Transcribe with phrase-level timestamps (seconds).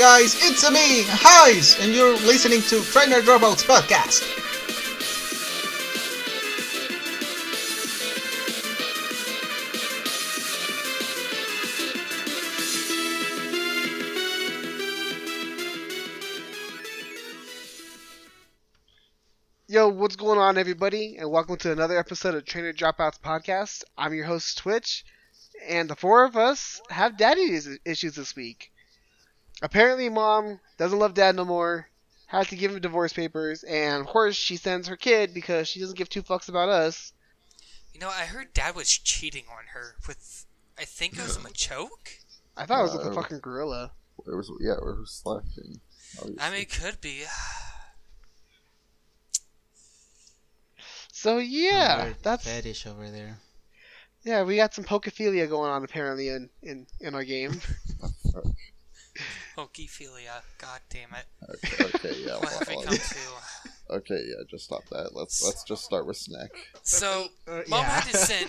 [0.00, 4.24] guys, it's me, Haiz, and you're listening to Trainer Dropouts Podcast.
[19.68, 23.84] Yo, what's going on, everybody, and welcome to another episode of Trainer Dropouts Podcast.
[23.98, 25.04] I'm your host, Twitch,
[25.68, 28.69] and the four of us have daddy issues this week.
[29.62, 31.88] Apparently, mom doesn't love dad no more,
[32.26, 35.80] had to give him divorce papers, and of course, she sends her kid because she
[35.80, 37.12] doesn't give two fucks about us.
[37.92, 40.46] You know, I heard Dad was cheating on her with,
[40.78, 42.10] I think it was a choke.
[42.56, 43.90] I thought it was with Uh, a fucking gorilla.
[44.26, 45.80] It was yeah, it was Slaking.
[46.38, 47.22] I mean, it could be.
[51.12, 53.38] So yeah, Weird that's fetish over there.
[54.24, 54.42] yeah.
[54.42, 57.60] We got some pokophilia going on apparently in in in our game.
[59.68, 60.42] Pokephilia.
[60.58, 61.26] God damn it.
[61.64, 62.36] okay, okay, yeah.
[62.36, 63.94] What have we well, come to?
[63.94, 64.44] okay, yeah.
[64.50, 65.10] Just stop that.
[65.14, 66.50] Let's let's just start with snack.
[66.82, 68.00] So, Uh, Mom yeah.
[68.00, 68.48] had to send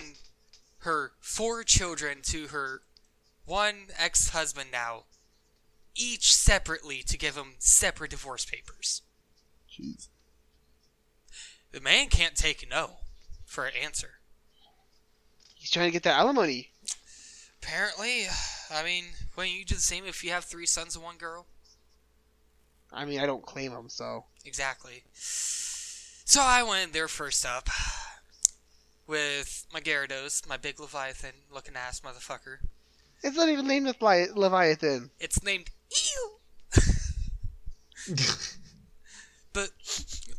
[0.78, 2.82] her four children to her
[3.44, 5.04] one ex husband now,
[5.94, 9.02] each separately to give them separate divorce papers.
[9.70, 10.08] Jeez.
[11.72, 12.98] The man can't take no
[13.44, 14.18] for an answer.
[15.54, 16.70] He's trying to get that alimony.
[17.62, 18.24] Apparently,
[18.70, 19.04] I mean,
[19.36, 21.46] wouldn't you do the same if you have three sons and one girl?
[22.92, 25.04] I mean, I don't claim them, so Exactly.
[25.14, 27.68] So I went there first up
[29.06, 32.58] with my Gyarados, my big Leviathan looking ass motherfucker.
[33.22, 35.10] it's not even named with Li- Leviathan.
[35.20, 36.38] It's named Eel.
[39.52, 39.70] but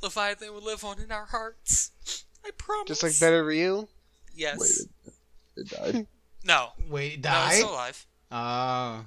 [0.01, 1.91] Leviathan will live on in our hearts.
[2.45, 2.87] I promise.
[2.87, 3.87] Just like Better Ryu.
[4.35, 4.59] Yes.
[5.05, 5.13] Wait,
[5.55, 6.07] it, it died.
[6.43, 6.69] No.
[6.89, 7.53] Wait, No, it's die?
[7.55, 8.05] still alive.
[8.35, 9.05] Oh.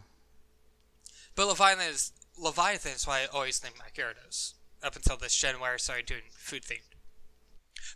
[1.34, 4.54] But Leviathan is Leviathan is why I always named my Gyarados
[4.84, 6.94] up until this gen where I started doing food themed.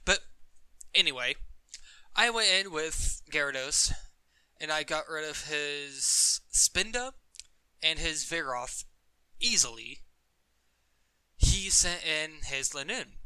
[0.05, 0.21] But
[0.93, 1.37] anyway,
[2.17, 3.93] I went in with Gyarados
[4.61, 7.13] and I got rid of his Spinda
[7.81, 8.85] and his Vigoroth
[9.39, 10.01] easily.
[11.37, 13.19] He sent in his Linoone.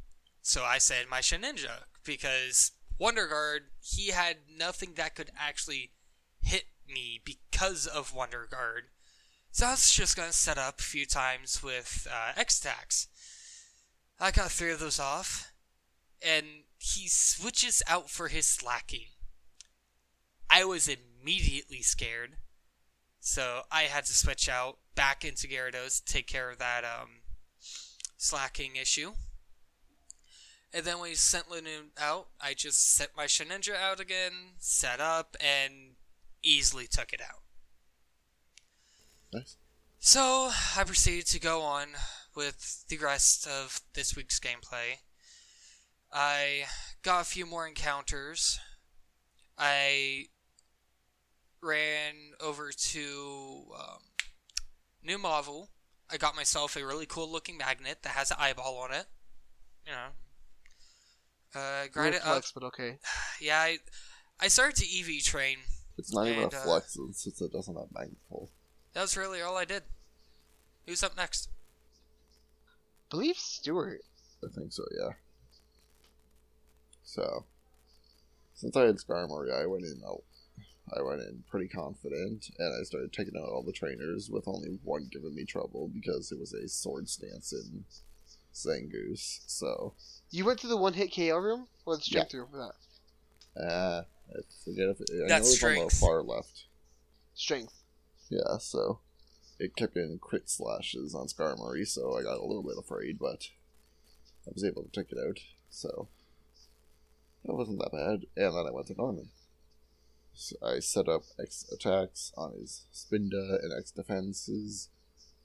[0.43, 5.93] So I said my Shedinja because Wonder Guard, he had nothing that could actually
[6.43, 8.84] hit me because of Wonder Guard.
[9.50, 13.09] So I was just gonna set up a few times with uh, X attacks.
[14.19, 15.53] I got three of those off,
[16.25, 16.44] and
[16.78, 19.06] he switches out for his Slaking.
[20.50, 22.37] I was immediately scared,
[23.21, 27.23] so I had to switch out back into Gyarados to take care of that um,
[28.17, 29.12] Slaking issue.
[30.73, 35.00] And then when he sent Linoone out, I just set my Shedinja out again, set
[35.00, 35.94] up, and
[36.44, 37.43] easily took it out.
[39.32, 39.56] Nice.
[39.99, 41.88] So I proceeded to go on
[42.37, 44.99] with the rest of this week's gameplay.
[46.12, 46.65] I
[47.03, 48.59] got a few more encounters.
[49.59, 50.27] I
[51.62, 53.99] ran over to um,
[55.03, 55.69] New Mauville.
[56.11, 59.06] I got myself a really cool looking magnet that has an eyeball on it.
[59.87, 61.61] You know.
[61.61, 62.44] Uh, grind Weird it up.
[62.55, 62.99] but okay.
[63.41, 63.78] Yeah, I,
[64.41, 65.59] I started to EV train.
[65.97, 68.50] It's not even a And, uh, flex since it doesn't have magnet pull.
[68.94, 69.82] That was really all I did.
[70.87, 71.49] Who's up next?
[73.10, 74.00] believe Stuart.
[74.44, 74.84] I think so.
[75.00, 75.12] Yeah.
[77.05, 77.44] So,
[78.55, 80.03] since I had Skarmory, I went in.
[80.05, 80.25] out-
[80.93, 84.78] I went in pretty confident, and I started taking out all the trainers with only
[84.82, 87.84] one giving me trouble because it was a Swords Dance in
[88.53, 89.41] Zangoose.
[89.47, 89.94] So,
[90.31, 92.58] You went to the one hit KO room or the strength room for
[93.56, 93.62] that?
[93.62, 96.00] uh, I forget if it, I know That's it was on the strength.
[96.00, 96.65] far left.
[97.35, 97.82] Strength.
[98.31, 99.00] Yeah, so
[99.59, 103.49] it kept getting crit slashes on Skarmory, so I got a little bit afraid, but
[104.47, 105.38] I was able to take it out,
[105.71, 106.09] so
[107.44, 108.26] that wasn't that bad.
[108.37, 109.29] And then I went to Norman.
[110.32, 114.88] So I set up X attacks on his Spinda and X defenses,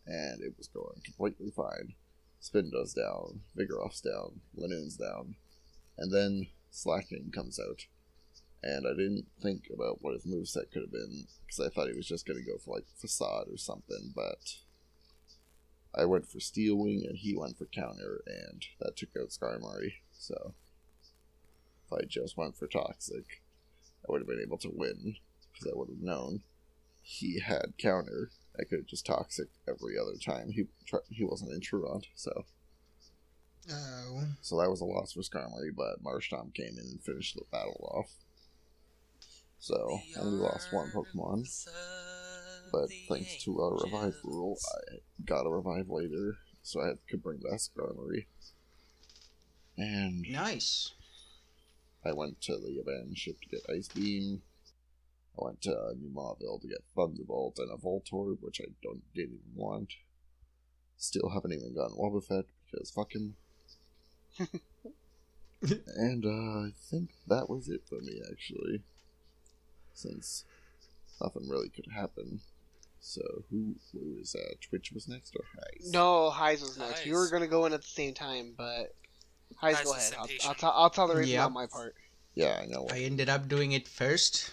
[0.08, 1.94] and it was going completely fine.
[2.42, 5.36] Spinda's down, Vigoroth's down, Linoone's down,
[5.98, 7.86] and then Slaking comes out.
[8.62, 11.96] And I didn't think about what his moveset could have been, because I thought he
[11.96, 14.58] was just going to go for like Facade or something, but
[15.96, 19.94] I went for Steel Wing and he went for Counter, and that took out Skarmory.
[20.12, 20.54] So
[21.86, 23.42] if I just went for Toxic,
[24.08, 25.16] I would have been able to win,
[25.54, 26.42] because I would have known
[27.02, 28.30] he had Counter.
[28.60, 30.68] I could have just Toxic every other time he
[31.10, 32.46] he wasn't in Truant, so
[33.72, 34.24] Oh.
[34.42, 37.90] so that was a loss for Skarmory, but Marshtomp came in and finished the battle
[37.94, 38.12] off.
[39.60, 41.46] So I only lost one Pokemon.
[42.72, 47.40] but thanks to a revive rule, I got a revive later, so I could bring
[47.40, 48.26] back Skarmory.
[49.78, 50.94] And Nice.
[52.06, 54.42] I went to the abandoned ship to get Ice Beam.
[55.40, 59.02] I went to uh, New Mauville to get Thunderbolt and a Voltorb, which I don't
[59.14, 59.94] didn't even want.
[60.98, 63.36] Still haven't even gotten Wobbuffet because fuck him.
[65.62, 68.82] and uh, I think that was it for me actually,
[70.00, 70.46] since
[71.22, 72.40] nothing really could happen.
[73.02, 75.92] So who, who was uh, Twitch was next or Haiz?
[75.94, 77.06] No, Haiz was next.
[77.06, 78.94] We were gonna go in at the same time, but
[79.62, 80.14] Haiz, Haiz go ahead.
[80.18, 80.28] I'll.
[80.50, 81.46] I'll, tell I'll tell the reason Yep.
[81.46, 81.96] on my part.
[82.36, 82.88] Yeah, I know.
[82.92, 84.52] I ended up doing it first.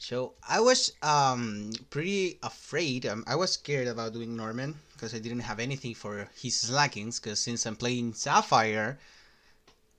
[0.00, 3.06] So I was um pretty afraid.
[3.06, 7.18] Um, I was scared about doing Norman because I didn't have anything for his Slakings.
[7.20, 8.98] Because since I'm playing Sapphire,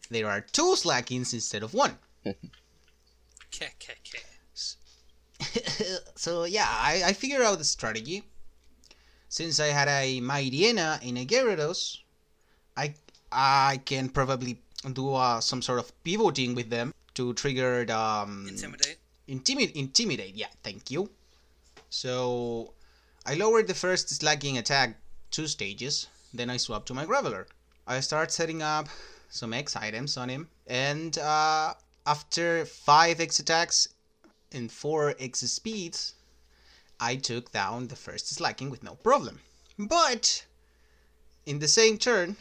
[0.09, 1.97] there are two Slakings instead of one.
[6.16, 8.24] So yeah, I, I figured out the strategy.
[9.30, 12.00] Since I had a Mightyena and a Gyarados,
[12.75, 12.94] I
[13.31, 14.60] I can probably
[14.94, 18.98] do uh, some sort of pivoting with them to trigger the um, Intimidate.
[19.28, 21.10] Intimid- intimidate, yeah, thank you.
[21.90, 22.74] So
[23.25, 24.98] I lowered the first Slaking attack
[25.30, 27.46] two stages, then I swapped to my Graveler.
[27.86, 28.90] I start setting up
[29.30, 31.74] some X items on him, and uh,
[32.09, 33.88] after five X attacks
[34.51, 36.15] and four X speeds,
[37.00, 39.41] I took down the first Slaking with no problem.
[39.77, 40.44] But
[41.45, 42.35] in the same turn,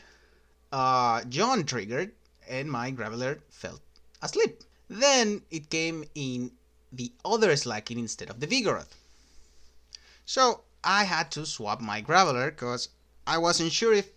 [0.73, 2.13] uh, Yawn triggered,
[2.49, 3.79] and my Graveler fell
[4.23, 4.65] asleep.
[4.89, 6.51] Then it came in
[6.91, 8.95] the other Slaking instead of the Vigoroth.
[10.25, 12.89] So I had to swap my Graveler because
[13.27, 14.09] I wasn't sure if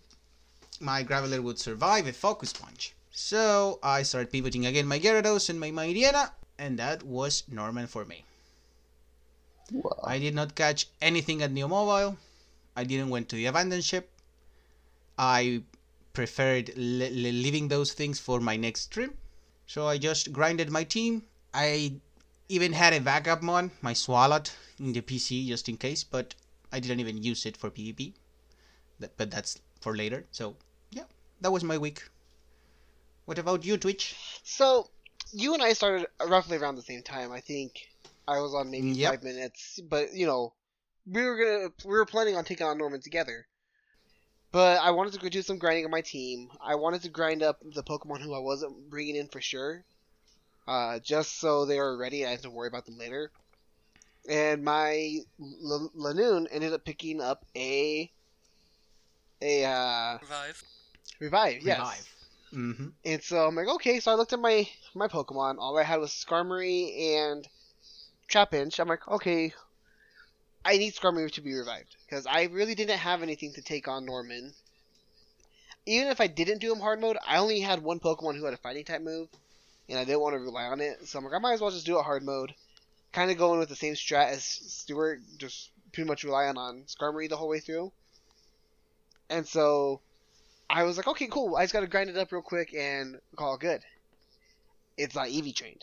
[0.80, 2.94] my Graveler would survive a Focus Punch.
[3.14, 8.06] So I started pivoting again my Gyarados and my Mightyena, and that was Norman for
[8.06, 8.24] me.
[9.70, 10.00] Wow.
[10.02, 12.16] I did not catch anything at New Mauville.
[12.74, 14.10] I didn't went to the abandoned ship.
[15.18, 15.62] I
[16.14, 19.14] preferred le- le- leaving those things for my next trip.
[19.66, 21.24] So I just grinded my team.
[21.52, 22.00] I
[22.48, 26.34] even had a backup mod, my Swalot, in the PC just in case, but
[26.72, 28.14] I didn't even use it for PvP.
[29.00, 30.24] That, but that's for later.
[30.32, 30.56] So
[30.90, 31.04] yeah,
[31.42, 32.04] that was my week.
[33.24, 34.14] What about you, Twitch?
[34.44, 34.90] So
[35.32, 37.32] you and I started roughly around the same time.
[37.32, 37.72] I think
[38.28, 39.10] I was on maybe Yep.
[39.10, 40.54] five minutes, but you know,
[41.06, 43.46] we were gonna we were planning on taking on Norman together.
[44.52, 46.50] But I wanted to go do some grinding on my team.
[46.60, 49.84] I wanted to grind up the Pokemon who I wasn't bringing in for sure,
[50.68, 52.26] uh, just so they were ready.
[52.26, 53.30] I had to worry about them later.
[54.28, 58.12] And my L- Linoone ended up picking up a
[59.40, 60.62] a uh, Revive.
[61.18, 61.62] revive.
[61.62, 61.78] Yes.
[61.78, 62.08] Revive.
[62.52, 62.88] Mm-hmm.
[63.04, 64.00] And so I'm like, okay.
[64.00, 65.56] So I looked at my my Pokemon.
[65.58, 67.48] All I had was Skarmory and
[68.28, 68.78] Trapinch.
[68.78, 69.52] I'm like, okay,
[70.64, 74.04] I need Skarmory to be revived because I really didn't have anything to take on
[74.04, 74.52] Norman.
[75.86, 78.54] Even if I didn't do him hard mode, I only had one Pokemon who had
[78.54, 79.28] a fighting type move,
[79.88, 81.08] and I didn't want to rely on it.
[81.08, 82.54] So I'm like, I might as well just do it hard mode.
[83.12, 87.28] Kind of going with the same strat as Stuart, just pretty much relying on Skarmory
[87.28, 87.92] the whole way through.
[89.28, 90.00] And so
[90.72, 91.54] I was like, okay, cool.
[91.54, 93.82] I just gotta grind it up real quick and call it good.
[94.96, 95.82] It's not EV trained.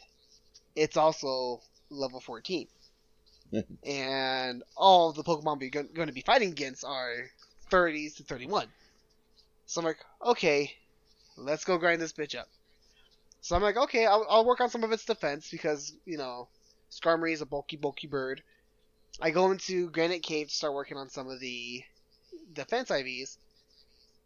[0.75, 2.67] It's also level 14.
[3.85, 7.29] and all the Pokemon we're going to be fighting against are
[7.71, 8.67] 30s to 31.
[9.65, 10.73] So I'm like, okay,
[11.37, 12.47] let's go grind this bitch up.
[13.41, 16.47] So I'm like, okay, I'll, I'll work on some of its defense because, you know,
[16.91, 18.41] Skarmory is a bulky, bulky bird.
[19.21, 21.83] I go into Granite Cave to start working on some of the
[22.53, 23.37] defense IVs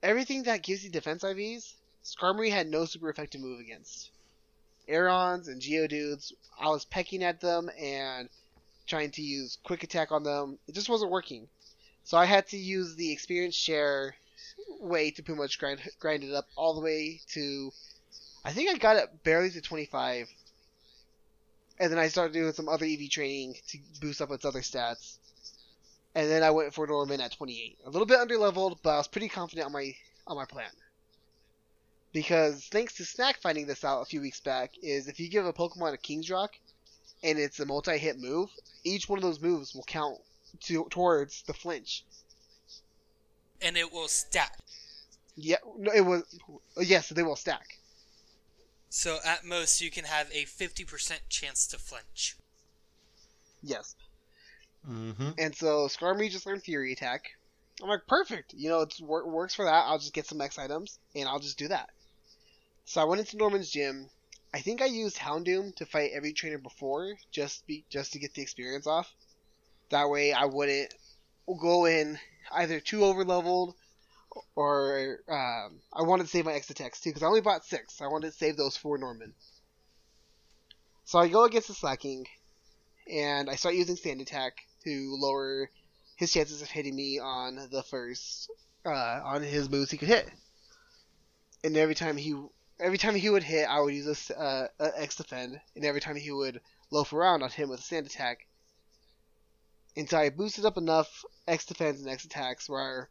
[0.03, 4.11] everything that gives you defense IVs, Skarmory had no super effective move against.
[4.87, 8.29] Arons and Geodudes, I was pecking at them and
[8.85, 10.59] trying to use quick attack on them.
[10.67, 11.47] It just wasn't working.
[12.03, 14.15] So I had to use the experience share
[14.81, 17.71] way to pretty much grind grind it up all the way to
[18.43, 20.27] I think I got it barely to 25.
[21.79, 25.17] And then I started doing some other EV training to boost up its other stats.
[26.15, 27.79] And then I went for Norman at 28.
[27.85, 29.93] A little bit under leveled, but I was pretty confident on my
[30.27, 30.69] on my plan.
[32.11, 35.45] Because thanks to Snack finding this out a few weeks back, is if you give
[35.45, 36.51] a Pokemon a King's Rock
[37.23, 38.49] and it's a multi-hit move,
[38.83, 40.19] each one of those moves will count
[40.61, 42.03] to, towards the flinch.
[43.61, 44.59] And it will stack.
[45.35, 46.23] Yeah, no, it was
[46.77, 47.79] yes, they will stack.
[48.89, 52.35] So at most, you can have a 50% chance to flinch.
[53.63, 53.95] Yes,
[54.89, 55.29] Mm-hmm.
[55.37, 57.23] and so Skarmory just learned Fury Attack.
[57.81, 58.53] I'm like, perfect.
[58.53, 59.85] You know, it wor- works for that.
[59.87, 61.89] I'll just get some X items and I'll just do that.
[62.85, 64.09] So I went into Norman's gym.
[64.53, 68.33] I think I used Houndoom to fight every trainer before, just be just to get
[68.33, 69.11] the experience off.
[69.89, 70.93] That way, I wouldn't
[71.59, 72.19] go in
[72.51, 73.75] either too over leveled
[74.55, 78.01] or um, I wanted to save my extra attacks too because I only bought six.
[78.01, 79.33] I wanted to save those for Norman.
[81.05, 82.25] So I go against the Slaking,
[83.11, 85.69] and I start using sand attack to lower
[86.15, 88.49] his chances of hitting me on the first
[88.85, 90.29] uh, on his moves he could hit.
[91.63, 92.35] And every time he
[92.79, 96.01] every time he would hit, I would use a, uh, a X defend, and every
[96.01, 96.61] time he would
[96.91, 98.45] loaf around, hit him with a sand attack.
[99.95, 103.09] Until I boosted up enough X defense and X attacks where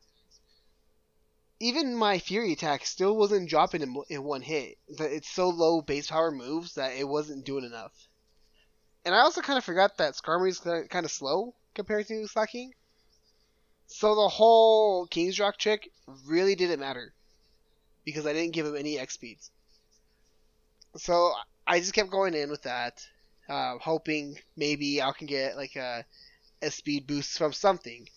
[1.61, 4.79] even my Fury attack still wasn't dropping in, in one hit.
[4.89, 7.93] It's so low base power moves that it wasn't doing enough.
[9.05, 12.73] And I also kind of forgot that Skarmory is kind of slow compared to Slaking.
[13.87, 15.91] So the whole King's Rock trick
[16.27, 17.13] really didn't matter
[18.05, 19.51] because I didn't give him any X speeds.
[20.97, 21.33] So
[21.67, 23.07] I just kept going in with that,
[23.49, 26.05] uh, hoping maybe I can get like a,
[26.63, 28.09] a speed boost from something.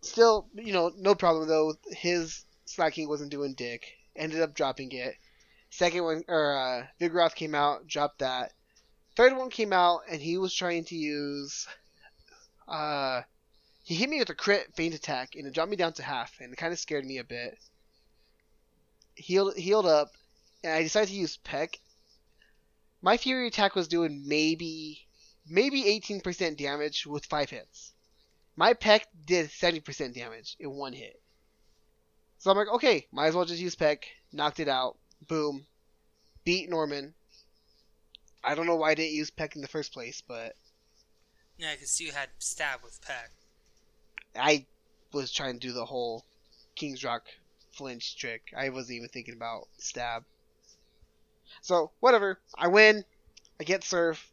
[0.00, 1.74] Still, you know, no problem though.
[1.90, 3.86] His Slaking wasn't doing dick.
[4.14, 5.14] Ended up dropping it.
[5.70, 8.52] Second one, or uh, Vigoroth came out, dropped that.
[9.16, 11.66] Third one came out, and he was trying to use.
[12.68, 13.22] Uh,
[13.84, 16.40] he hit me with a crit feint attack, and it dropped me down to half,
[16.40, 17.58] and it kind of scared me a bit.
[19.14, 20.16] Healed, healed up,
[20.64, 21.78] and I decided to use Peck.
[23.00, 25.06] My Fury attack was doing maybe,
[25.48, 27.92] maybe 18% damage with five hits.
[28.56, 31.20] My Peck did 70% damage in one hit.
[32.38, 34.06] So I'm like, okay, might as well just use Peck.
[34.32, 34.98] Knocked it out.
[35.28, 35.66] Boom.
[36.44, 37.14] Beat Norman.
[38.42, 40.56] I don't know why I didn't use Peck in the first place, but
[41.58, 43.30] Yeah, because you had stab with Peck.
[44.34, 44.66] I
[45.12, 46.24] was trying to do the whole
[46.74, 47.24] King's Rock
[47.72, 48.52] flinch trick.
[48.56, 50.24] I wasn't even thinking about stab.
[51.62, 52.38] So, whatever.
[52.56, 53.04] I win.
[53.58, 54.30] I get surf.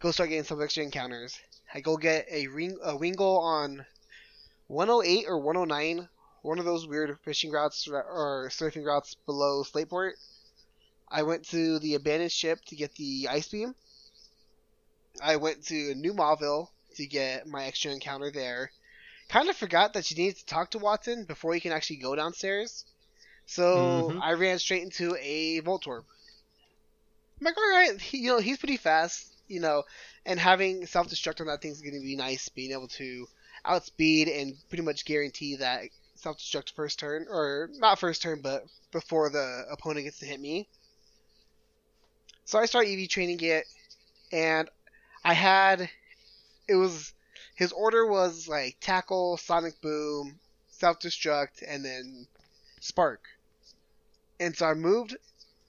[0.00, 1.38] Go start getting some extra encounters.
[1.72, 3.86] I go get a ring a Wingull on
[4.66, 6.08] 108 or 109,
[6.42, 10.12] one of those weird fishing routes or surfing routes below Slateport.
[11.08, 13.74] I went to the abandoned ship to get the ice beam.
[15.22, 18.72] I went to New Mauville to get my extra encounter there.
[19.28, 22.16] Kind of forgot that you need to talk to Watson before you can actually go
[22.16, 22.84] downstairs.
[23.46, 24.20] So Mhm.
[24.22, 26.04] I ran straight into a Voltorb.
[27.40, 29.84] I'm like, all right, he, you know, he's pretty fast, you know,
[30.26, 32.48] and having self destruct on that thing's going to be nice.
[32.48, 33.26] Being able to
[33.64, 35.84] outspeed and pretty much guarantee that
[36.16, 40.40] self destruct first turn, or not first turn, but before the opponent gets to hit
[40.40, 40.68] me.
[42.44, 43.64] So I start EV training it,
[44.32, 44.68] and
[45.24, 45.90] I had
[46.66, 47.12] it was
[47.54, 52.26] his order was like tackle, sonic boom, self destruct, and then
[52.80, 53.22] spark.
[54.38, 55.16] And so I moved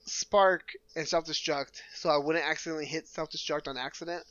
[0.06, 4.24] spark and self destruct so I wouldn't accidentally hit self destruct on accident.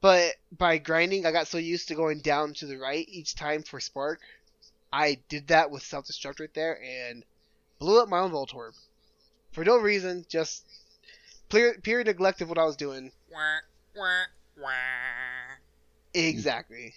[0.00, 3.62] But by grinding, I got so used to going down to the right each time
[3.62, 4.20] for spark.
[4.92, 7.24] I did that with self destruct right there and
[7.78, 8.74] blew up my own Voltorb.
[9.52, 10.64] For no reason, just
[11.48, 13.12] pure, pure neglect of what I was doing.
[13.96, 14.24] Wah,
[14.56, 15.56] wah, wah.
[16.14, 16.94] Exactly.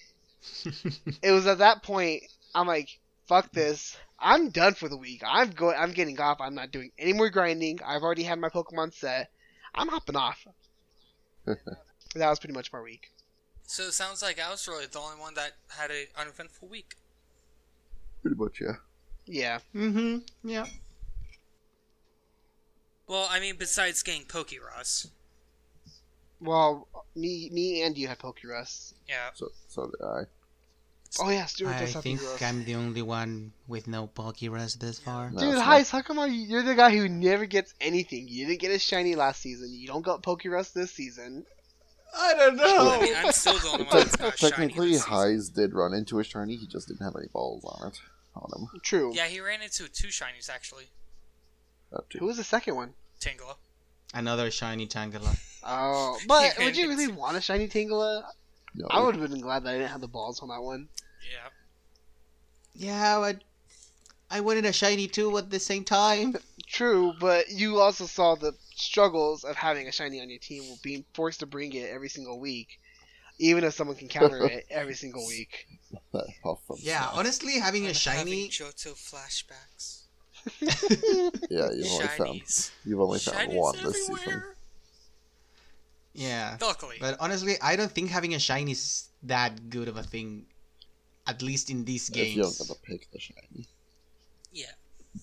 [1.21, 2.23] it was at that point
[2.55, 3.97] I'm like, fuck this.
[4.19, 5.21] I'm done for the week.
[5.25, 5.77] I'm going.
[5.77, 6.41] I'm getting off.
[6.41, 7.79] I'm not doing any more grinding.
[7.85, 9.29] I've already had my Pokemon set.
[9.73, 10.45] I'm hopping off.
[11.45, 11.57] that
[12.15, 13.11] was pretty much my week.
[13.65, 16.95] So it sounds like I was really the only one that had an uneventful week.
[18.21, 18.73] Pretty much, yeah.
[19.25, 19.59] Yeah.
[19.73, 20.17] mm-hmm.
[20.43, 20.65] Yeah.
[23.07, 25.11] Well, I mean, besides getting Pokerus.
[26.41, 28.93] Well, me, me, and you had Pokerus.
[29.07, 29.29] Yeah.
[29.33, 30.21] So, so did I.
[31.19, 32.47] Oh yeah, Stuart I does have think Pokerus.
[32.47, 35.31] I'm the only one with no Pokerus this far.
[35.31, 38.27] No, Dude, it's Haiz, how come are you, you're the guy who never gets anything?
[38.27, 39.73] You didn't get a shiny last season.
[39.73, 41.45] You don't got Pokerus this season.
[42.15, 45.05] I don't I mean, I'm still the only one that's got a shiny Technically, this
[45.05, 45.53] season.
[45.55, 46.55] Did run into a shiny.
[46.55, 47.99] He just didn't have any balls on it.
[48.35, 48.81] On him.
[48.81, 49.11] True.
[49.13, 50.85] Yeah, he ran into two shinies actually.
[52.19, 52.93] Who was the second one?
[53.19, 53.55] Tangela.
[54.13, 55.37] Another shiny Tangela.
[55.63, 58.23] Oh, but would you really want a shiny Tangela?
[58.75, 60.89] No, I would have been glad that I didn't have the balls on that one.
[61.31, 61.49] Yeah.
[62.73, 63.43] Yeah, but
[64.31, 66.35] I wanted a shiny too at the same time.
[66.67, 71.03] True, but you also saw the struggles of having a shiny on your team, being
[71.13, 72.79] forced to bring it every single week,
[73.39, 75.65] even if someone can counter it every single week.
[76.13, 78.17] that puff from Yeah, honestly, having a I'm shiny.
[78.17, 79.98] having Johto flashbacks.
[81.49, 82.41] Yeah, you've only found
[82.85, 84.43] you've only found Shinies one this season.
[86.13, 86.57] Yeah.
[86.61, 86.97] Luckily.
[86.99, 90.45] But honestly, I don't think having a shiny is that good of a thing.
[91.27, 92.57] At least in these If you don't games.
[92.57, 93.67] get to pick the shiny.
[94.51, 94.71] yeah.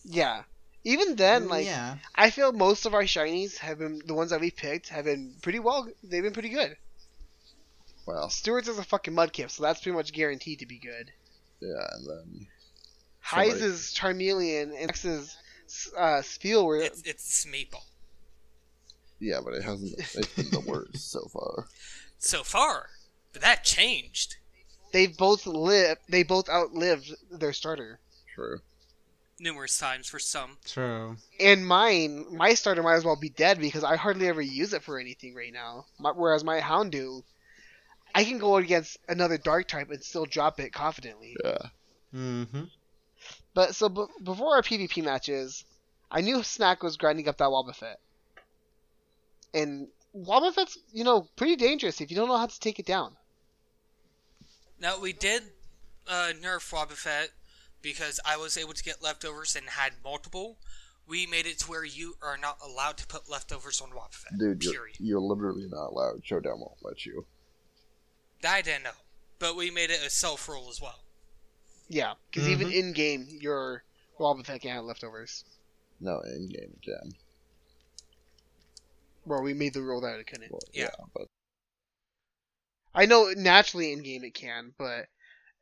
[0.05, 0.43] Yeah.
[0.85, 1.97] Even then, mm, like yeah.
[2.15, 5.35] I feel most of our shinies have been the ones that we picked have been
[5.43, 5.89] pretty well.
[6.05, 6.77] They've been pretty good.
[8.07, 11.11] Well, Stuart's is a fucking mudkip, so that's pretty much guaranteed to be good.
[11.61, 12.47] yeah, and then
[13.27, 15.37] Haiz's is Charmeleon, and X's
[15.97, 17.83] uh, Spiel were It's it's Smeeple.
[19.21, 19.95] yeah, but it hasn't.
[19.99, 21.67] It's been the worst so far.
[22.19, 22.89] So far,
[23.33, 24.37] but that changed.
[24.93, 25.99] they both live.
[26.09, 28.01] They both outlived their starter.
[28.35, 28.61] True.
[29.39, 30.59] numerous times for some.
[30.65, 31.17] True.
[31.41, 34.83] And mine, my starter might as well be dead because I hardly ever use it
[34.83, 35.87] for anything right now.
[35.99, 37.23] My, whereas my Houndoom,
[38.15, 41.35] I can go against another Dark type and still drop it confidently.
[41.45, 41.59] Yeah.
[42.15, 42.63] Mm-hmm.
[43.57, 45.65] But so b- before our PvP matches,
[46.11, 47.97] I knew Snack was grinding up that Wobbuffet.
[49.55, 53.17] And Wobbuffet's, you know, pretty dangerous if you don't know how to take it down.
[54.79, 55.43] Now we did
[56.07, 57.29] uh, nerf Wobbuffet
[57.81, 60.59] because I was able to get leftovers and had multiple.
[61.09, 64.39] We made it to where you are not allowed to put leftovers on Wobbuffet.
[64.39, 66.21] Dude, you're, you're literally not allowed.
[66.23, 67.25] Showdown won't let you.
[68.43, 68.91] That I didn't know,
[69.39, 71.06] but we made it a self rule as well.
[71.89, 72.75] Yeah, because even Mhm.
[72.75, 73.85] in game, your
[74.19, 75.45] Wobbuffet can have leftovers.
[76.01, 77.15] No, in game again.
[79.25, 80.51] Well, we made the rule that it couldn't.
[80.53, 80.85] Well, Yeah.
[80.99, 81.05] yeah.
[81.15, 81.27] but
[82.95, 85.09] I know naturally in game it can, but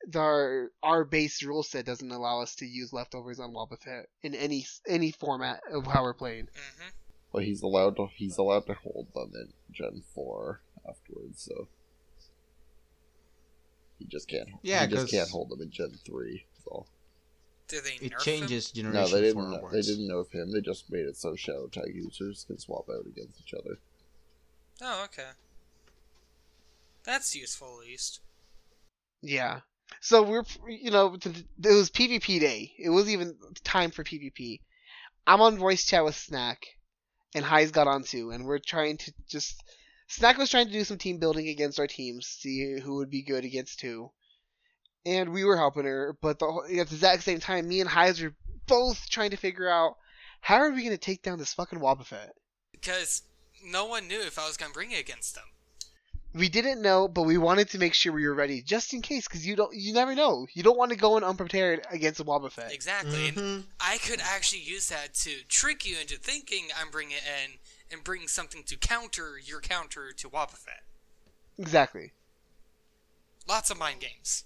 [0.06, 4.34] the, our our base rule set doesn't allow us to use leftovers on Wobbuffet in
[4.34, 6.48] any any format of how we're playing.
[6.54, 6.88] hmm
[7.32, 8.06] but he's allowed to.
[8.14, 11.42] He's allowed to hold them in Gen Four afterwards.
[11.42, 11.66] So
[13.98, 14.48] he just can't.
[14.62, 16.46] Yeah, he just 'cause- can't hold them in Gen Three.
[16.64, 16.86] So
[17.68, 19.70] Did they It nerf changes no, generation they didn't.
[19.72, 20.52] They didn't know of him.
[20.52, 23.78] They just made it so Shadow Tag users can swap out against each other.
[24.82, 25.30] Oh, okay.
[27.04, 28.20] That's useful at least.
[29.22, 29.60] Yeah.
[30.00, 31.26] So we're you know it
[31.62, 32.74] was PvP day.
[32.78, 34.60] It was even time for PvP.
[35.26, 36.66] I'm on voice chat with Snack,
[37.34, 39.62] and Haiz's got on too, and we're trying to just.
[40.14, 43.22] Snack was trying to do some team building against our teams, see who would be
[43.22, 44.12] good against who.
[45.04, 46.46] And we were helping her, but the,
[46.78, 48.36] at the exact same time, me and Haiz were
[48.68, 49.96] both trying to figure out
[50.40, 52.28] how are we going to take down this fucking Wobbuffet.
[52.70, 53.22] Because
[53.66, 55.44] no one knew if I was going to bring it against them.
[56.32, 59.26] We didn't know, but we wanted to make sure we were ready just in case,
[59.26, 60.46] because you don't, you never know.
[60.54, 62.70] You don't want to go in unprepared against a Wobbuffet.
[62.70, 63.28] Exactly.
[63.28, 63.64] And Mhm.
[63.80, 67.58] I could actually use that to trick you into thinking I'm bringing it in
[67.94, 70.82] and bring something to counter your counter to Wobbuffet.
[71.56, 72.12] Exactly.
[73.48, 74.44] Lots of mind games.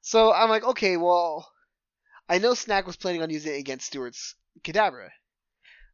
[0.00, 1.50] So I'm like, okay, well,
[2.28, 5.10] I know Snack was planning on using it against Stuart's Kadabra.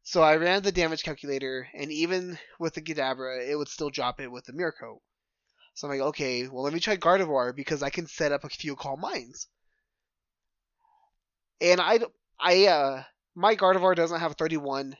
[0.03, 4.21] So I ran the damage calculator, and even with the Kadabra, it would still drop
[4.21, 5.01] it with the Coat.
[5.73, 8.51] So I'm like, okay, well, let me try Gardevoir because I can set up a
[8.51, 9.49] few Calm Minds.
[11.61, 12.01] And I,
[12.39, 13.03] I, uh,
[13.35, 14.97] my Gardevoir doesn't have 31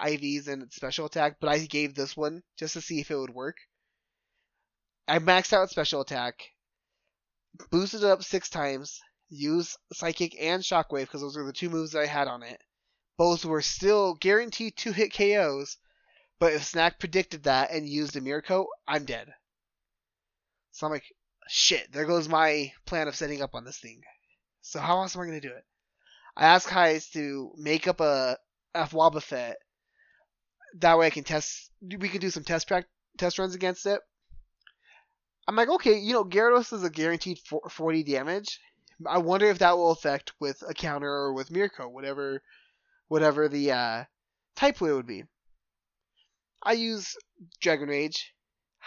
[0.00, 3.30] IVs and special attack, but I gave this one just to see if it would
[3.30, 3.56] work.
[5.08, 6.34] I maxed out special attack,
[7.70, 11.92] boosted it up six times, used Psychic and Shockwave because those were the two moves
[11.92, 12.60] that I had on it.
[13.16, 15.78] Both were still guaranteed two hit KOs,
[16.38, 19.32] but if Snack predicted that and used a Mirror Coat, I'm dead.
[20.72, 21.06] So I'm like,
[21.48, 24.02] shit, there goes my plan of setting up on this thing.
[24.60, 25.64] So how else am I going to do it?
[26.36, 28.36] I asked Haiz to make up a
[28.74, 29.54] F Wobbuffet.
[30.80, 32.86] That way I can test, we can do some test track,
[33.18, 34.00] test runs against it.
[35.48, 37.38] I'm like, okay, you know, Gyarados is a guaranteed
[37.70, 38.60] 40 damage.
[39.06, 42.42] I wonder if that will affect with a counter or with Mirror Coat, whatever,
[43.08, 44.04] whatever the uh,
[44.56, 45.24] type way would be.
[46.62, 47.14] I use
[47.60, 48.34] Dragon Rage.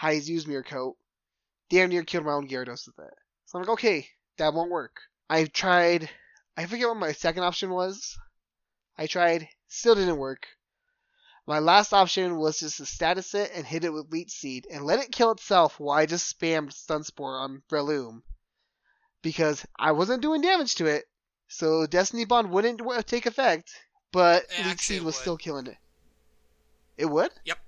[0.00, 0.96] Haiz use Mirror Coat.
[1.70, 3.14] Damn near killed my own Gyarados with it.
[3.46, 5.00] So I'm like, okay, that won't work.
[5.28, 6.10] I tried.
[6.56, 8.18] I forget what my second option was.
[8.98, 10.46] I tried, still didn't work.
[11.50, 14.84] My last option was just to status it and hit it with Leech Seed and
[14.84, 18.22] let it kill itself while I just spammed Stun Spore on Breloom.
[19.20, 21.06] Because I wasn't doing damage to it,
[21.48, 23.72] so Destiny Bond wouldn't w- take effect,
[24.12, 25.76] but It Leech Seed was still killing it.
[26.96, 27.32] It would?
[27.44, 27.58] Yep.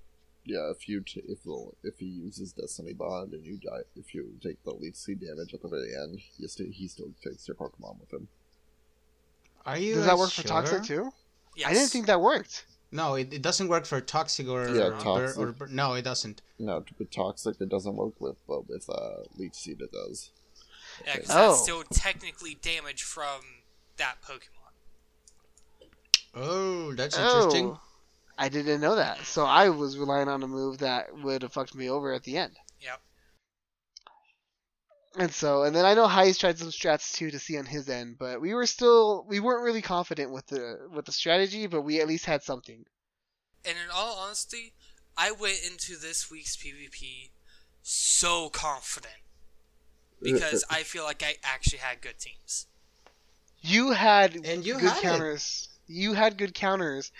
[0.44, 4.14] Yeah, if you t- if the if he uses Destiny Bond and you die, if
[4.14, 7.48] you take the leech seed damage at the very end, you still he still takes
[7.48, 8.28] your Pokemon with him.
[9.66, 11.10] Are you Does that guys work for Toxic too?
[11.56, 11.68] Yes.
[11.68, 12.64] I didn't think that worked.
[12.94, 15.38] No, it, it doesn't work for toxic or Yeah, or, toxic.
[15.38, 16.42] or, or- no, it doesn't.
[16.58, 20.30] No, with toxic it doesn't work with, but with uh, leech seed it does.
[21.06, 21.48] Yeah, 'cause Oh.
[21.48, 23.40] that's still technically damage from
[23.96, 25.88] that Pokemon.
[26.34, 27.70] Oh, that's interesting.
[27.70, 27.80] Oh,
[28.38, 29.24] I didn't know that.
[29.26, 32.36] So I was relying on a move that would have fucked me over at the
[32.36, 32.56] end.
[32.80, 33.00] Yep.
[35.18, 37.88] And so, and then I know Haiz tried some strats too to see on his
[37.88, 41.82] end, but we were still we weren't really confident with the with the strategy, but
[41.82, 42.84] we at least had something.
[43.64, 44.72] And in all honesty,
[45.16, 47.30] I went into this week's PvP
[47.82, 49.14] so confident
[50.22, 52.66] because I feel like I actually had good teams.
[53.60, 55.02] You had And you good had it.
[55.02, 55.68] counters.
[55.86, 57.12] You had good counters,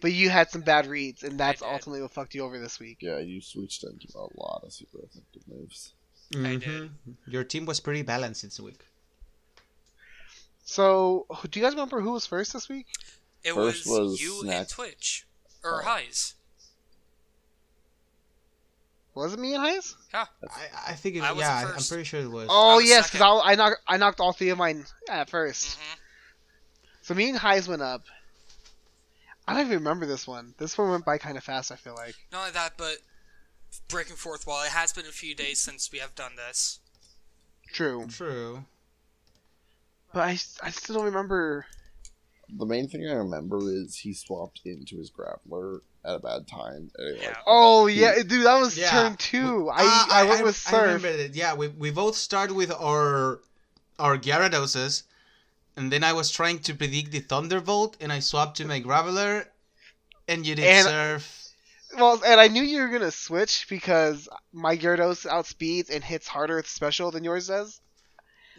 [0.00, 2.98] but you had some bad reads, and that's ultimately what fucked you over this week.
[3.00, 5.92] Yeah, you switched into a lot of super effective moves.
[6.34, 6.90] I did.
[7.26, 8.80] Your team was pretty balanced this week.
[10.64, 12.86] So, do you guys remember who was first this week?
[13.44, 14.56] It First was, was you Snack.
[14.58, 15.26] and Twitch
[15.62, 15.86] or Oh.
[15.86, 16.34] Haiz.
[19.14, 19.94] Was it me and Haiz?
[20.12, 20.26] I,
[20.88, 22.48] I think it, I was yeah, I- I'm pretty sure it was.
[22.50, 23.22] Oh was yes, because.
[23.44, 25.80] I, I knocked I knocked all three of mine at 1st hmm
[27.02, 28.02] So me and Haiz went up.
[29.48, 30.54] I don't even remember this one.
[30.58, 31.70] This one went by kind of fast.
[31.72, 32.14] I feel like.
[32.32, 32.96] Not only that, but
[33.88, 34.62] breaking fourth wall.
[34.64, 36.80] It has been a few days since we have done this.
[37.72, 38.64] True, True.
[40.12, 41.66] but I, I still don't remember.
[42.48, 46.90] The main thing I remember is he swapped into his Graveler at a bad time.
[46.98, 47.26] Yeah.
[47.28, 48.90] like, Oh yeah, dude, that was Yeah.
[48.90, 49.68] turn two.
[49.68, 50.82] I, Ah, I went with I Surf.
[51.02, 51.34] remember it.
[51.34, 53.40] Yeah, we, we both started with our
[53.98, 55.02] our Gyarados,
[55.76, 59.46] and then I was trying to predict the Thunderbolt, and I swapped to my Graveler,
[60.28, 61.42] and you did And- Surf.
[61.96, 66.56] Well, and I knew you were gonna switch because my Gyarados outspeeds and hits harder
[66.56, 67.80] with special than yours does.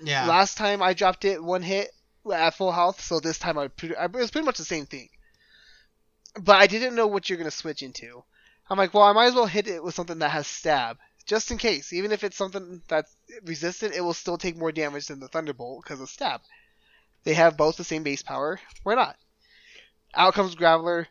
[0.02, 0.26] Yeah.
[0.28, 1.92] Last time I dropped it one hit
[2.32, 4.86] at full health, so this time I, pre- I it was pretty much the same
[4.86, 5.10] thing.
[6.40, 8.24] But I didn't know what you're gonna switch into.
[8.70, 11.52] I'm like, well, I might as well hit it with something that has stab, just
[11.52, 11.94] in case.
[11.94, 15.84] Even if it's something that's resistant, it will still take more damage than the Thunderbolt
[15.84, 16.42] because of stab.
[17.24, 18.60] They have both the same base power.
[18.84, 19.16] Why not?
[20.14, 21.08] Out comes Graveler.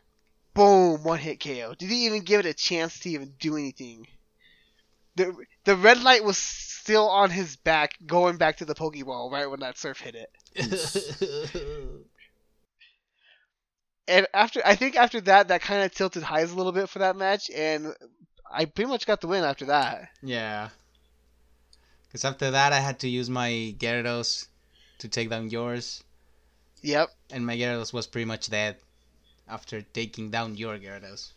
[0.57, 1.75] Boom, one hit KO.
[1.77, 4.07] Didn't even give it a chance to even do anything.
[5.15, 9.45] The the red light was still on his back, going back to the Pokeball right
[9.49, 10.29] when that surf hit it.
[14.09, 16.99] And after I think after that, that kind of tilted Haiz a little bit for
[16.99, 17.93] that match, and
[18.49, 20.07] I pretty much got the win after that.
[20.23, 20.69] yeah.
[22.07, 24.47] Because after that, I had to use my Gyarados
[24.99, 26.05] to take down yours,
[26.83, 27.09] Yep.
[27.31, 28.77] and my Gyarados was pretty much dead
[29.47, 31.33] after taking down your Gyarados.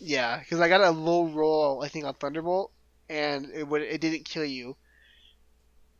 [0.00, 2.72] Yeah, because I got a low roll, I think, on Thunderbolt,
[3.08, 4.76] and it would it didn't kill you.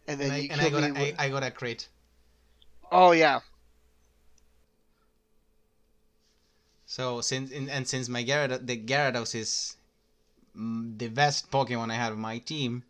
[0.07, 0.91] And then And I, you and I killed got me.
[0.91, 1.89] a, I, with- I got a crit.
[2.93, 3.41] oh yeah,
[6.87, 9.77] So since and, and since my Gyarados, the Gyarados is
[10.57, 12.85] mm, the best Pokemon I have on my team.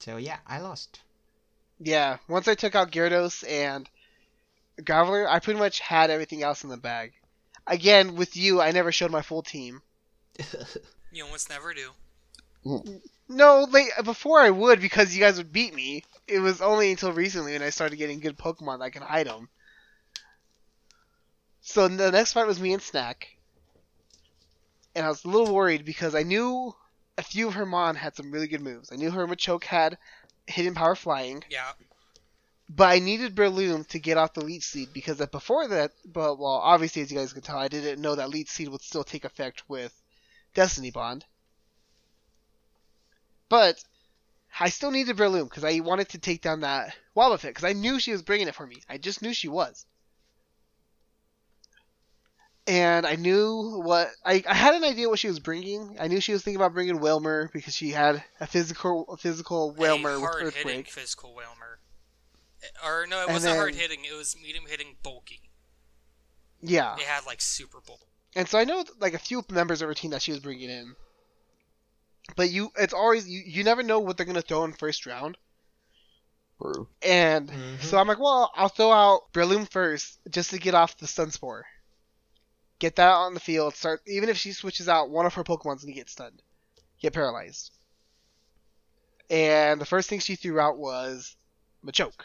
[0.00, 1.02] So yeah, I lost.
[1.80, 2.18] yeah.
[2.28, 3.88] Once I took out Gyarados and
[4.80, 7.12] Graveler, I pretty much had everything else in the bag.
[7.66, 9.82] Again, with you, I never showed my full team.
[11.10, 11.92] You almost never do.
[13.30, 16.04] No, like before I would because you guys would beat me.
[16.26, 19.26] It was only until recently when I started getting good Pokemon that I can hide
[19.26, 19.48] them.
[21.62, 23.36] So the next fight was me and Snack,
[24.94, 26.74] and I was a little worried because I knew
[27.16, 28.92] a few of her Mon had some really good moves.
[28.92, 29.98] I knew her Machoke had
[30.46, 31.72] hidden power flying, Yeah.
[32.68, 36.38] But I needed Breloom to get off the Leech Seed because that before that, but
[36.38, 39.04] well, obviously as you guys can tell, I didn't know that Leech Seed would still
[39.04, 39.92] take effect with
[40.54, 41.24] Destiny Bond.
[43.48, 43.82] But
[44.60, 47.98] I still needed Breloom because I wanted to take down that Wobbuffet because I knew
[48.00, 48.82] she was bringing it for me.
[48.88, 49.86] I just knew she was.
[52.66, 55.96] And I knew what I, I had an idea what she was bringing.
[55.98, 59.72] I knew she was thinking about bringing Wailmer because she had a physical a physical
[59.72, 60.90] Wailmer a with Earthquake.
[60.90, 61.67] physical Wailmer.
[62.84, 64.04] Or no, it wasn't hard hitting.
[64.04, 65.40] It was medium hitting bulky.
[66.60, 66.94] Yeah.
[66.96, 68.00] It had like super bulk.
[68.34, 70.70] And so I know like a few members of her team that she was bringing
[70.70, 70.94] in.
[72.36, 73.42] But you, it's always you.
[73.44, 75.38] You never know what they're gonna throw in first round.
[76.58, 76.88] Brew.
[77.02, 77.82] And Mhm.
[77.82, 81.30] so I'm like, well, I'll throw out Breloom first just to get off the stun
[81.30, 81.64] spore.
[82.80, 83.74] Get that out on the field.
[83.74, 86.42] Start even if she switches out, one of her Pokemon's gonna get stunned,
[87.00, 87.70] get paralyzed.
[89.30, 91.36] And the first thing she threw out was
[91.84, 92.24] Machoke.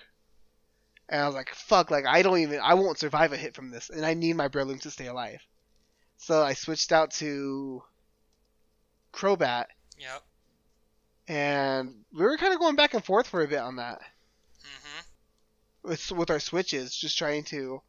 [1.09, 3.69] And I was like, fuck, like I don't even, I won't survive a hit from
[3.71, 5.41] this, and I need my Breloom to stay alive.
[6.17, 7.83] So I switched out to
[9.11, 9.65] Crobat,
[9.99, 10.23] Yep.
[11.27, 14.01] and we were kind of going back and forth for a bit on that
[14.61, 15.01] hmm
[15.83, 17.81] with with our switches, just trying to.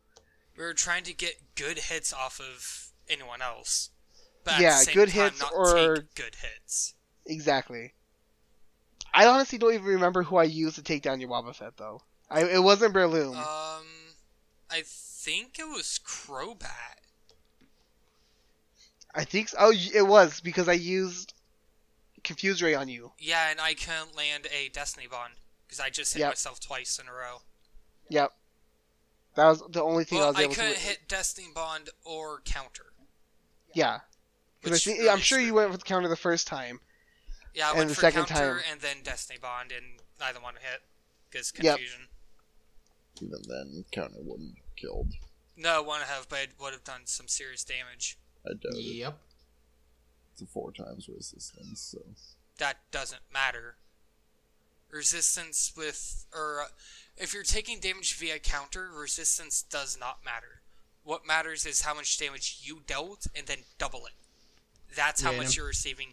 [0.57, 3.91] We were trying to get good hits off of anyone else.
[4.45, 6.95] But Yeah, at the same good time, hits or- take good hits.
[7.27, 7.95] Exactly.
[9.15, 12.03] I honestly don't even remember who I used to take down your Wobbuffet though.
[12.31, 13.37] I it wasn't Breloom.
[13.37, 13.85] Um,
[14.71, 16.99] I think it was Crobat.
[19.15, 19.57] I think so.
[19.61, 21.35] oh it was because I used
[22.25, 23.13] Confuse Ray on you.
[23.19, 25.35] Yeah, and I couldn't land a Destiny Bond
[25.67, 26.31] because I just hit Yep.
[26.31, 27.43] myself twice in a row.
[28.09, 28.33] Yep.
[29.37, 30.61] That was the only thing I was I able to.
[30.61, 30.67] Do.
[30.67, 32.93] I couldn't hit Destiny Bond or counter.
[33.75, 34.01] Yeah.
[34.63, 36.81] 'Cause I which think, really I'm sure you went with the counter the first time.
[37.53, 40.83] Yeah, I And the second counter time- and then Destiny Bond, and neither one hit.
[41.31, 41.79] Because Yep.
[43.17, 43.45] Confusion.
[43.49, 45.13] Even then, counter wouldn't have killed.
[45.57, 48.19] No, it wouldn't have, but it would have done some serious damage.
[48.47, 48.81] I doubt it.
[48.83, 49.19] Yep.
[50.33, 51.99] It's a four times resistance, so
[52.59, 53.77] That doesn't matter.
[54.91, 56.67] Resistance with, or uh,
[57.17, 60.61] if you're taking damage via counter, resistance does not matter.
[61.03, 64.13] What matters is how much damage you dealt, and then double it.
[64.95, 66.09] That's how Yeah, much and you're receiving.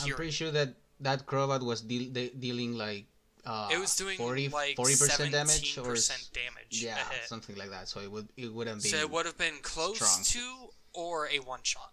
[0.00, 0.16] I'm Pure.
[0.16, 3.06] pretty sure that that Crobat was deal- de- dealing like
[3.46, 6.82] uh, it was doing 40 like 40% damage or s- percent damage.
[6.82, 7.24] yeah, a hit.
[7.26, 7.88] something like that.
[7.88, 10.22] So it would it wouldn't be So it would have been close strong.
[10.24, 11.92] to or a one shot.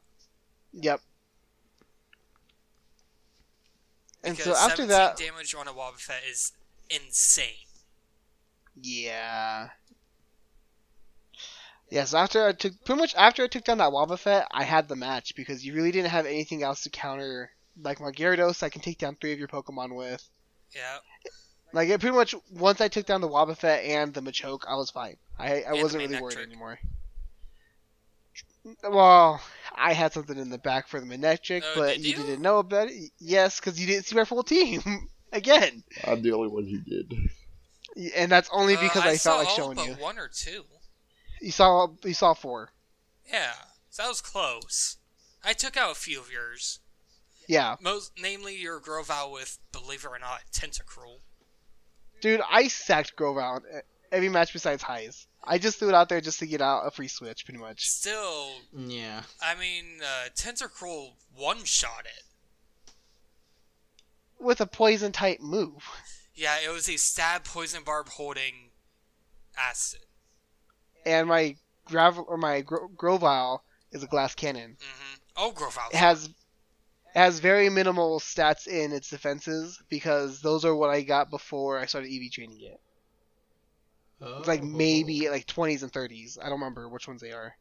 [0.73, 1.01] Yep.
[4.23, 6.51] And Because so after 17 that, damage on a Wobbuffet is
[6.89, 7.67] insane.
[8.81, 9.69] yeah.
[11.89, 14.87] Yeah, so after I took pretty much after I took down that Wobbuffet, I had
[14.87, 18.69] the match because you really didn't have anything else to counter like my Gyarados I
[18.69, 20.23] can take down three of your Pokemon with.
[20.75, 20.97] Yeah.
[21.73, 24.89] Like it pretty much once I took down the Wobbuffet and the Machoke, I was
[24.89, 25.15] fine.
[25.39, 26.43] I, I the wasn't really worried Manectric.
[26.43, 26.79] anymore.
[28.83, 29.41] Well,
[29.75, 32.11] I had something in the back for the Manectric, Oh, but did you?
[32.11, 32.23] you?
[32.23, 33.11] didn't know about it.
[33.19, 34.81] Yes, because you didn't see my full team
[35.33, 37.11] again, I'm the only one who did.
[38.15, 39.93] and that's only Uh, because I, saw felt like all showing but you.
[39.95, 40.65] one or two.
[41.41, 42.71] You saw you saw four.
[43.31, 43.53] Yeah,
[43.89, 44.97] so that was close.
[45.43, 46.80] I took out a few of yours.
[47.51, 51.19] Yeah, Most, namely your Grovyle with, believe it or not, Tentacruel.
[52.21, 53.61] dude, I sacked Grovyle
[54.09, 55.25] every match besides Haiz.
[55.43, 57.89] I just threw it out there just to get out a free switch, pretty much.
[57.89, 59.23] Still, yeah.
[59.43, 62.93] I mean, uh, Tentacruel one-shot it.
[64.39, 65.83] With a poison type move.
[66.33, 68.69] Yeah, it was a stab poison barb holding
[69.57, 69.99] acid.
[71.05, 74.77] And my gravel or my Gro- Grovyle is a glass cannon.
[74.79, 75.89] hmm Oh, Grovyle.
[75.91, 76.29] It has
[77.15, 81.77] it has very minimal stats in its defenses because those are what I got before
[81.79, 82.79] I started EV training it.
[84.21, 84.65] It's like Oh.
[84.65, 86.37] maybe like 20s and 30s.
[86.39, 87.55] I don't remember which ones they are.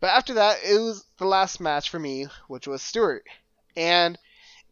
[0.00, 3.24] But after that, it was the last match for me, which was Stewart.
[3.76, 4.18] And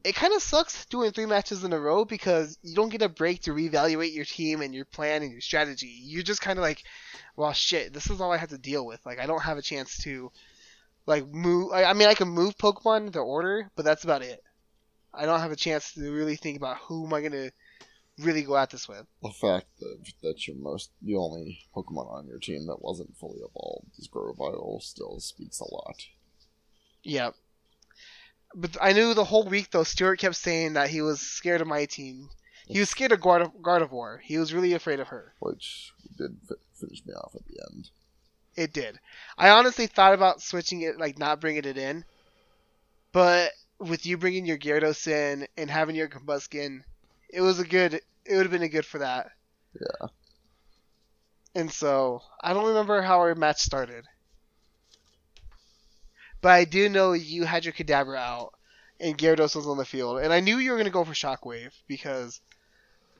[0.04, 3.08] it kind of sucks doing three matches in a row because you don't get a
[3.08, 5.88] break to reevaluate your team and your plan and your strategy.
[6.02, 6.84] You're just kind of like,
[7.34, 9.04] well, shit, this is all I have to deal with.
[9.04, 10.30] Like, I don't have a chance to,
[11.06, 11.72] like, move.
[11.72, 14.42] I, I mean, I can move Pokemon to order, but that's about it.
[15.14, 17.50] I don't have a chance to really think about who am I going to
[18.18, 19.06] really go at this with.
[19.22, 23.38] The fact that that your most the only Pokemon on your team that wasn't fully
[23.38, 26.02] evolved is Grovyle still speaks a lot.
[27.02, 27.34] Yep.
[28.54, 29.84] But I knew the whole week though.
[29.84, 32.28] Stuart kept saying that he was scared of my team.
[32.68, 34.18] He was scared of Guard- Gardevoir.
[34.22, 35.34] He was really afraid of her.
[35.38, 37.90] which did fi- finish me off at the end.
[38.56, 38.98] It did.
[39.38, 42.04] I honestly thought about switching it, like not bringing it in,
[43.12, 46.84] but with you bringing your Gyarados in and having your Combusken,
[47.30, 47.94] it was a good.
[47.94, 49.30] It would have been a good for that.
[49.78, 50.08] Yeah,
[51.54, 54.06] And so I don't remember how our match started,
[56.40, 58.54] but I do know you had your Kadabra out
[59.00, 61.72] and Gyarados was on the field, and I knew you were gonna go for Shockwave
[61.86, 62.40] because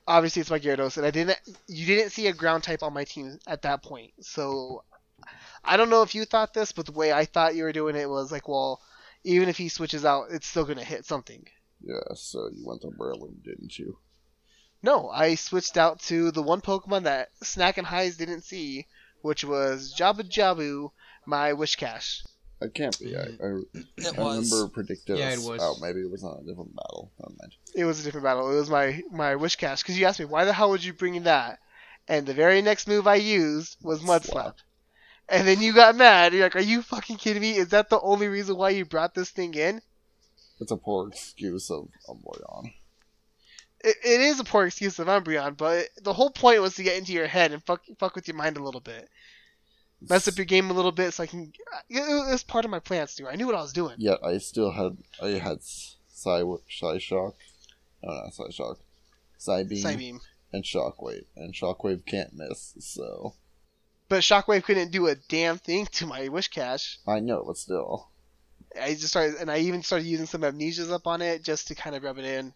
[0.07, 1.39] obviously it's my Gyarados, and I didn't.
[1.67, 4.83] You didn't see a ground type on my team at that point, so
[5.63, 7.95] I don't know if you thought this, but the way I thought you were doing
[7.95, 8.81] it was like, well,
[9.23, 11.45] even if he switches out, it's still gonna hit something.
[11.83, 11.99] yeah.
[12.15, 13.97] So you went to Merlin, didn't you?
[14.83, 18.85] No, I switched out to the one Pokemon that Snack and Highs didn't see,
[19.21, 20.91] which was Jabu Jabu,
[21.25, 22.21] my Whiscash.
[22.61, 23.15] It can't be.
[23.15, 23.61] I, I,
[23.97, 24.51] It I was.
[24.51, 25.17] remember predictive.
[25.17, 25.59] Yeah, it was.
[25.61, 27.11] Oh, maybe it was on a different battle.
[27.19, 27.53] Never mind.
[27.75, 28.51] It was a different battle.
[28.51, 31.21] It was my my Whiscash because you asked me why the hell would you bring
[31.23, 31.59] that,
[32.07, 34.57] and the very next move I used was Mud Slap.
[35.29, 36.33] And then you got mad.
[36.33, 37.57] You're like, "Are you fucking kidding me?
[37.57, 39.81] Is that the only reason why you brought this thing in?"
[40.59, 42.73] It's a poor excuse of Umbreon.
[43.81, 46.97] It, it is a poor excuse of Umbreon, but the whole point was to get
[46.97, 49.07] into your head and fuck fuck with your mind a little bit,
[50.01, 51.51] mess up your game a little bit, so I can.
[51.89, 53.27] It, it was part of my plans, too.
[53.27, 53.95] I knew what I was doing.
[53.97, 57.35] Yeah, I still had I had Psy Psy Shock.
[58.03, 58.79] Oh, no, Psy Shock.
[59.39, 60.19] Psybeam Psybeam.
[60.51, 62.73] and Shockwave, and Shockwave can't miss.
[62.79, 63.35] So
[64.09, 66.97] But Shockwave couldn't do a damn thing to my Whiscash.
[67.05, 68.07] I know, but still,
[68.79, 71.75] I just started, and I even started using some amnesias up on it just to
[71.75, 72.53] kind of rub it in.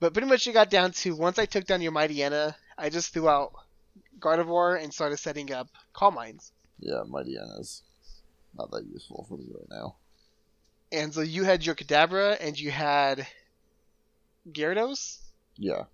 [0.00, 2.90] But pretty much it got down to once I took down your Mighty Mightyena, I
[2.90, 3.52] just threw out
[4.18, 6.52] Gardevoir and started setting up Calm Minds.
[6.78, 7.82] yeah, Mightyena is
[8.56, 9.96] not that useful for me right now.
[10.92, 13.26] And so you had your Kadabra and you had
[14.50, 15.18] Gyarados.
[15.56, 15.84] Yeah,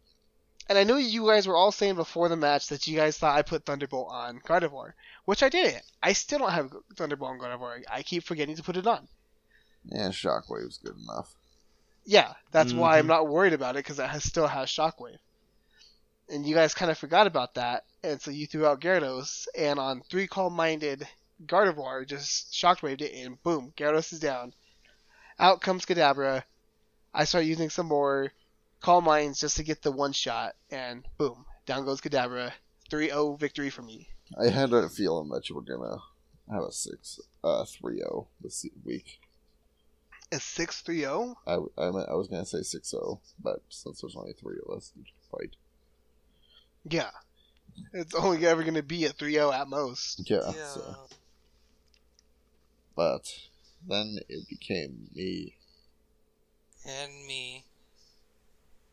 [0.69, 3.37] And I know you guys were all saying before the match that you guys thought
[3.37, 4.93] I put Thunderbolt on Gardevoir,
[5.25, 5.83] which I didn't.
[6.03, 7.83] I still don't have Thunderbolt on Gardevoir.
[7.91, 9.09] I keep forgetting to put it on.
[9.85, 11.35] Yeah, Shockwave's good enough.
[12.05, 13.09] Yeah, that's why I'm Mhm.
[13.09, 15.19] not worried about it because it has, still has Shockwave.
[16.29, 19.79] And you guys kind of forgot about that, and so you threw out Gyarados, and
[19.81, 21.07] on three Calm Minded
[21.45, 24.55] Gardevoir just Shockwaved it, and boom, Gyarados is down.
[25.39, 26.45] Out comes Kadabra.
[27.13, 28.33] I start using some more
[28.81, 32.53] Calm Minds just to get the one shot, and boom, down goes Kadabra.
[32.91, 34.09] 3-0 victory for me.
[34.41, 35.99] I had a feeling that you were gonna
[36.51, 39.21] have a six, uh, three zero this week.
[40.33, 41.35] A 6-3-0?
[41.47, 44.93] I, I, I was gonna say six zero, but since there's only three of us,
[44.97, 45.57] you can fight.
[46.85, 47.11] Yeah.
[47.93, 50.29] It's only ever going to be a 3-0 at most.
[50.29, 50.51] Yeah.
[50.53, 50.97] So,
[52.97, 53.33] but
[53.87, 55.57] then it became me.
[56.87, 57.65] And me.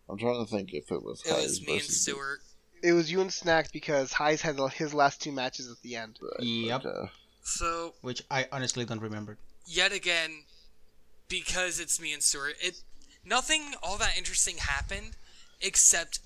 [0.10, 1.22] I'm trying to think if it was.
[1.26, 2.40] It was me and versus- Stuart.
[2.84, 6.20] It was you and Snack because Haiz had his last two matches at the end.
[6.22, 6.86] Right, Yep.
[6.86, 7.12] okay.
[7.44, 9.38] So Which I honestly don't remember.
[9.66, 10.44] yet again,
[11.28, 12.82] because it's me and Stuart, it
[13.26, 15.16] nothing all that interesting happened,
[15.60, 16.20] except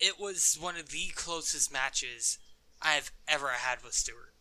[0.00, 2.38] it was one of the closest matches
[2.80, 4.32] I've ever had with Stuart.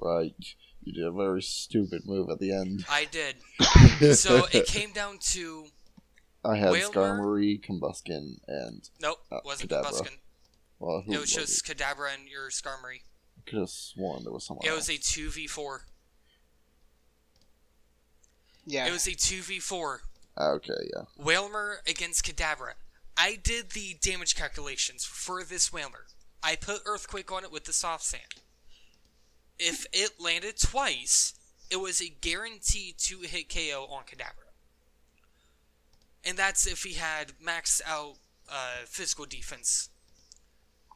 [0.00, 0.34] Right.
[0.82, 2.84] You did a very stupid move at the end.
[2.90, 3.36] I did.
[4.16, 5.66] So it came down to
[6.44, 6.94] I had Wailmer?
[6.94, 9.84] Skarmory, Combusken, and nope, Uh, wasn't Kadabra.
[9.84, 10.18] Combusken.
[10.78, 13.00] well, who It was was just Kadabra and your Skarmory.
[13.38, 14.66] I could have sworn there was someone.
[14.66, 15.86] It was a two v four.
[18.66, 18.86] Yeah.
[18.86, 20.02] It was a two v four.
[20.36, 21.04] Ah, okay, yeah.
[21.16, 22.72] Wailmer against Kadabra.
[23.16, 26.06] I did the damage calculations for this Wailmer.
[26.42, 28.22] I put Earthquake on it with the soft sand.
[29.58, 31.34] If it landed twice,
[31.70, 34.43] it was a guaranteed to hit KO on Kadabra.
[36.26, 38.16] And that's if he had maxed out
[38.50, 39.90] uh, physical defense.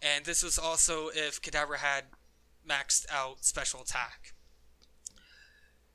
[0.03, 2.05] And this was also if Kadabra had
[2.69, 4.35] maxed out special attack.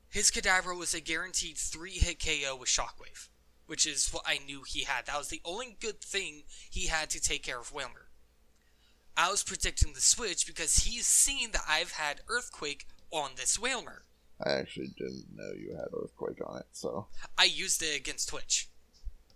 [0.08, 3.28] His Kadabra was a guaranteed three hit KO with Shockwave
[3.66, 5.06] which is what I knew he had.
[5.06, 8.08] That was the only good thing he had to take care of Wailmer.
[9.16, 14.04] I was predicting the switch because he's seen that I've had Earthquake on this Wailmer.
[14.44, 17.06] I actually didn't know you had Earthquake on it, so
[17.38, 18.68] I used it against Twitch.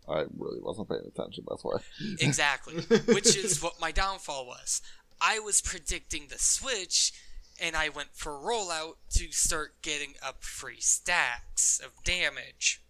[0.08, 1.44] I really wasn't paying attention.
[1.48, 1.78] That's why.
[2.20, 2.74] Exactly.
[3.14, 4.80] which is what my downfall was.
[5.20, 7.12] I was predicting the switch,
[7.60, 12.80] and I went for rollout to start getting up free stacks of damage.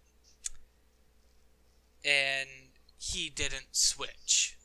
[2.05, 2.47] And
[2.97, 4.57] he didn't switch.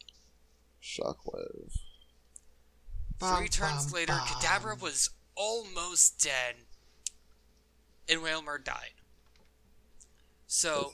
[0.83, 1.73] Shockwave.
[3.19, 4.27] Three Bum, turns bum, later, bum.
[4.27, 6.57] Kadabra was almost dead,
[8.09, 8.93] and Wailmer died.
[10.47, 10.93] So,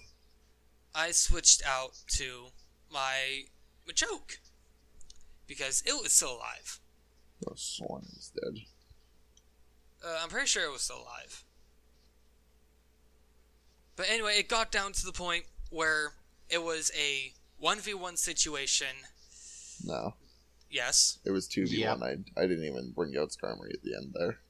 [0.95, 2.47] I switched out to
[2.93, 3.45] my
[3.89, 4.39] Machoke
[5.47, 6.81] because it was still alive.
[7.47, 8.63] I was sworn he was dead.
[10.05, 11.45] Uh, I'm pretty sure it was still alive.
[13.97, 16.15] But anyway, it got down to the point where
[16.49, 18.89] it was a 1v1 situation.
[19.85, 20.15] No,
[20.71, 21.19] Yes.
[21.25, 21.95] it was two v Yeah.
[21.95, 22.03] one.
[22.37, 24.41] I I didn't even bring out Skarmory at the end there.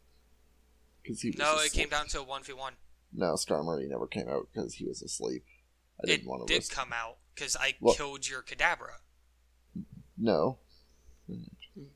[1.03, 1.73] Because he was No, it asleep.
[1.73, 2.73] came down to a 1v1.
[3.13, 5.45] No, Skarmory never came out because he was asleep.
[6.01, 6.73] I It didn't want to did risk.
[6.73, 7.97] come out because I What?
[7.97, 8.97] killed your Kadabra.
[10.17, 10.59] No,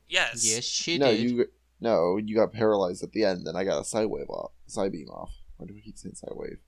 [0.07, 0.43] Yes.
[0.45, 1.19] Yes, she no, did.
[1.29, 1.45] you
[1.79, 4.91] no, you got paralyzed at the end, and I got a side wave off, side
[4.93, 5.31] beam off.
[5.57, 6.59] Why do we keep saying side wave?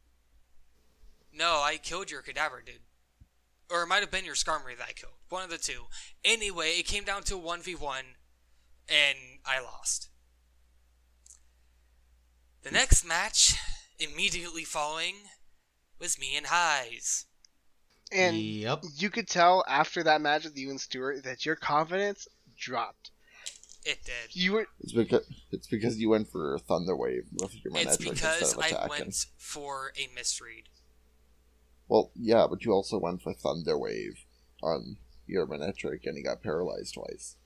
[1.34, 2.82] No, I killed your Kadabra, dude.
[3.72, 5.14] Or it might have been your Skarmory that I killed.
[5.30, 5.86] One of the two.
[6.24, 8.02] Anyway, it came down to a 1v1,
[8.90, 10.10] and I lost.
[12.64, 13.56] The next match,
[14.00, 15.16] immediately following,
[16.00, 17.26] was me and Haiz.
[18.12, 18.84] And Yep.
[18.96, 22.28] you could tell after that match with you and Stuart that your confidence
[22.58, 23.12] dropped.
[23.84, 24.36] It did.
[24.36, 28.58] You were It's because it's because you went for Thunder Wave with your It's because
[28.58, 30.64] I went for a misread.
[31.88, 34.26] Well, yeah, but you also went for Thunder Wave
[34.62, 37.38] on your Manectric, and he got paralyzed twice.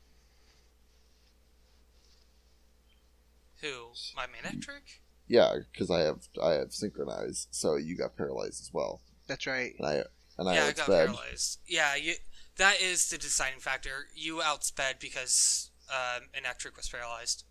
[3.61, 3.91] Who?
[4.15, 4.99] My Manectric?
[5.27, 9.75] Yeah, because I have I have synchronized, so you got paralyzed as well, that's right.
[9.77, 10.03] and I
[10.38, 11.59] and I yeah, I got paralyzed.
[11.67, 12.13] Yeah, you,
[12.57, 14.07] that is the deciding factor.
[14.15, 17.43] You outsped because um, Manectric was paralyzed.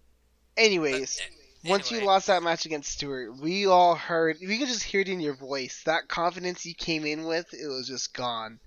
[0.57, 1.21] But, Anyways,
[1.65, 5.09] once you lost that match against Stuart, we all heard we could just hear it
[5.09, 5.83] in your voice.
[5.85, 8.61] That confidence you came in with, it was just gone.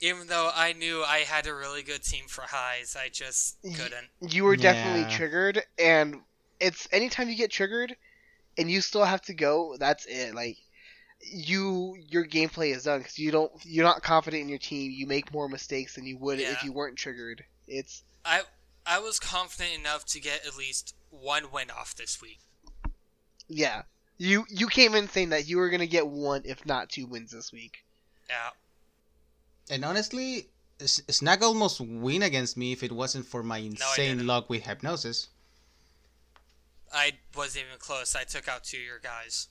[0.00, 4.08] Even though I knew I had a really good team for Haiz, I just couldn't.
[4.20, 5.16] You were definitely Yeah.
[5.16, 6.22] triggered, and
[6.58, 7.96] it's anytime you get triggered,
[8.58, 9.76] and you still have to go.
[9.78, 10.34] That's it.
[10.34, 10.56] Like
[11.22, 13.52] you, your gameplay is done because you don't.
[13.64, 14.90] You're not confident in your team.
[14.90, 17.44] You make more mistakes than you would if you weren't triggered.
[17.66, 18.42] It's I
[18.86, 22.40] I was confident enough to get at least one win off this week.
[23.48, 23.82] yeah.
[24.18, 27.32] You you came in saying that you were gonna get one, if not two wins
[27.32, 27.84] this week.
[28.28, 28.50] Yeah.
[29.70, 30.48] And honestly,
[30.80, 34.26] S- Snack almost win against me if it wasn't for my insane didn't.
[34.26, 35.28] luck with hypnosis.
[36.92, 38.14] I wasn't even close.
[38.14, 39.48] I took out two of your guys.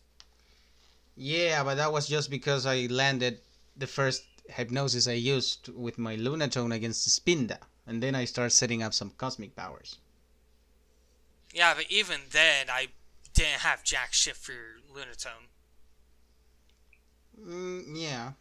[1.15, 3.39] Yeah, but that was just because I landed
[3.77, 8.83] the first hypnosis I used with my Lunatone against Spinda, and then I start setting
[8.83, 9.99] up some cosmic powers.
[11.53, 12.87] Yeah, but even then, I
[13.33, 14.53] didn't have jack shit for
[14.93, 15.47] Lunatone.
[17.39, 18.33] Mm, yeah,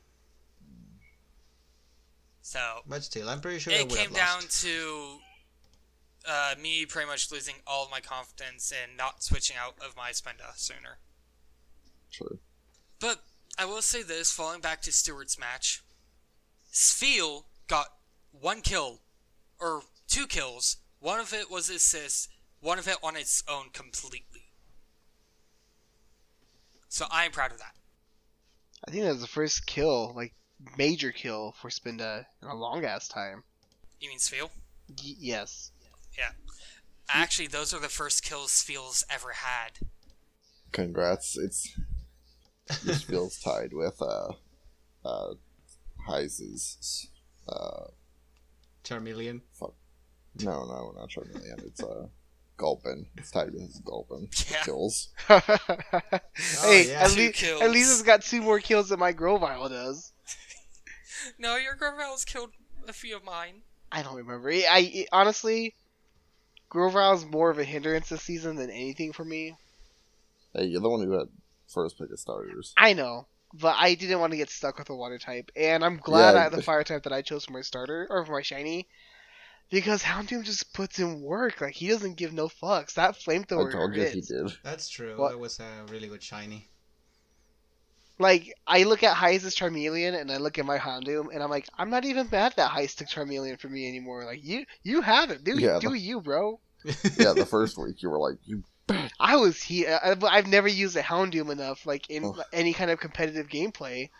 [2.42, 4.62] So but still, I'm pretty sure I it would came have down lost.
[4.62, 5.20] to
[6.26, 10.10] uh, me pretty much losing all of my confidence and not switching out of my
[10.10, 10.98] Spinda sooner.
[12.10, 12.38] True.
[13.00, 13.22] But
[13.58, 15.82] I will say this, falling back to Stuart's match,
[16.72, 17.86] Spheal got
[18.30, 19.00] one kill,
[19.58, 20.76] or two kills.
[21.00, 22.28] One of it was assist,
[22.60, 24.52] one of it on its own completely.
[26.88, 27.74] So I am proud of that.
[28.86, 30.34] I think that was the first kill, like
[30.76, 33.44] major kill for Spinda in a long ass time.
[34.00, 34.50] You mean Spheal?
[34.88, 35.70] Y- yes.
[36.16, 36.30] Yeah.
[37.08, 39.78] Actually, those are the first kills Spheal's ever had.
[40.72, 41.36] Congrats.
[41.36, 41.74] It's
[42.84, 44.32] this feels tied with uh
[45.04, 45.34] uh
[46.06, 47.08] Haiz's.
[47.48, 47.84] uh
[48.84, 49.40] Charmeleon.
[50.42, 51.66] no no not Charmeleon.
[51.66, 52.06] It's uh
[52.56, 53.06] Gulpin.
[53.16, 54.62] It's tied with his Gulpin Yeah.
[54.64, 55.08] kills.
[55.28, 55.40] hey,
[56.88, 57.00] yeah.
[57.04, 57.62] at, Two least kills.
[57.62, 60.12] at least it's got two more kills than my Grovyle does.
[61.38, 62.50] No, your Grovyle's killed
[62.88, 63.60] a few of mine.
[63.92, 64.50] I don't remember.
[64.50, 65.74] I, I honestly,
[66.70, 69.54] Grovyle's more of a hindrance this season than anything for me.
[70.54, 71.28] Hey, you're the one who had
[71.72, 72.72] first pick of starters.
[72.76, 75.96] I know, but I didn't want to get stuck with a water type, and I'm
[75.98, 76.40] glad Yeah.
[76.40, 78.88] I had the fire type that I chose for my starter or for my shiny.
[79.70, 81.60] Because Houndoom just puts in work.
[81.60, 82.94] Like he doesn't give no fucks.
[82.94, 84.52] That flamethrower I told you he did.
[84.64, 85.16] That's true.
[85.16, 85.30] What?
[85.30, 86.68] That was a really good shiny.
[88.18, 91.66] Like I look at Haiz's Charmeleon and I look at my Houndoom and I'm like,
[91.78, 94.24] I'm not even mad that Heist took Charmeleon for me anymore.
[94.24, 95.42] Like you, you have it.
[95.44, 96.60] Do Yeah, do the- you, bro?
[96.84, 98.62] Yeah, the first week you were like, you
[99.20, 99.98] I was here.
[100.02, 102.42] I- I've never used a Houndoom enough, like in Oh.
[102.52, 104.10] any kind of competitive gameplay.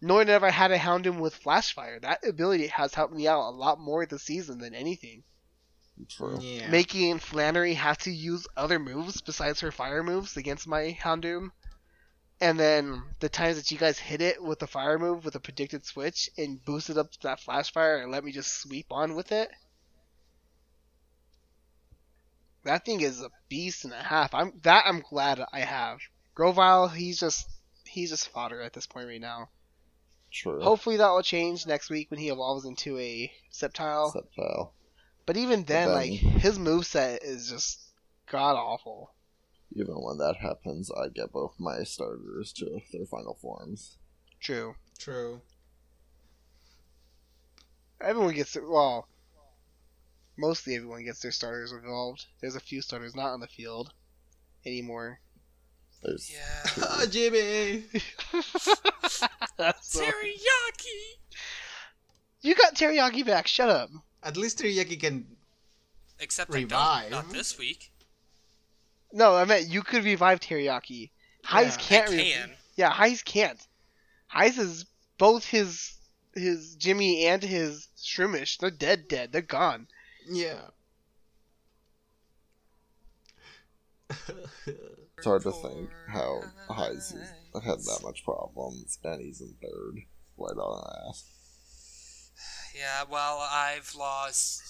[0.00, 2.00] Nor have I had a Houndoom with Flashfire.
[2.02, 5.22] That ability has helped me out a lot more this season than anything.
[6.10, 6.38] true.
[6.40, 6.68] yeah.
[6.68, 11.50] Making Flannery have to use other moves besides her fire moves against my Houndoom.
[12.40, 15.40] And then the times that you guys hit it with the fire move with a
[15.40, 19.50] predicted switch and boosted up that Flashfire and let me just sweep on with it.
[22.64, 24.34] That thing is a beast and a half.
[24.34, 25.98] I'm that I'm glad I have.
[26.34, 27.46] Grovyle, he's just
[27.84, 29.48] he's just fodder at this point right now.
[30.32, 30.60] True.
[30.60, 34.12] Hopefully that will change next week when he evolves into a Sceptile.
[34.12, 34.72] Sceptile.
[35.26, 37.80] But even then, then- like his moveset is just
[38.30, 39.12] god awful.
[39.76, 43.98] Even when that happens, I get both my starters to their final forms.
[44.40, 44.76] True.
[44.98, 45.40] True.
[48.00, 48.68] Everyone gets it.
[48.68, 49.08] Well,
[50.36, 52.26] mostly everyone gets their starters evolved.
[52.40, 53.92] There's a few starters not on the field
[54.66, 55.20] anymore.
[56.02, 56.70] There's Yeah.
[56.82, 57.84] Oh, Jimmy!
[59.58, 61.00] Teriyaki!
[62.42, 63.46] You got teriyaki back.
[63.46, 63.88] Shut up.
[64.22, 65.26] At least Teriyaki can.
[66.20, 67.10] Except Revive.
[67.10, 67.30] Don't.
[67.30, 67.90] This week.
[69.12, 71.10] No, I meant you could revive teriyaki.
[71.46, 72.10] Haiz Yeah, can't.
[72.10, 72.50] I re- can.
[72.76, 73.66] yeah, Haiz can't.
[74.34, 74.84] Haiz is
[75.18, 75.94] both his
[76.34, 78.58] his Jimmy and his Shroomish.
[78.58, 79.08] They're dead.
[79.08, 79.32] Dead.
[79.32, 79.86] They're gone.
[80.28, 80.60] Yeah.
[84.66, 87.14] it's hard to think how Haiz
[87.54, 90.02] had that much problems, and he's in third,
[90.36, 91.24] right on our ass.
[92.76, 94.62] Yeah, well, I've lost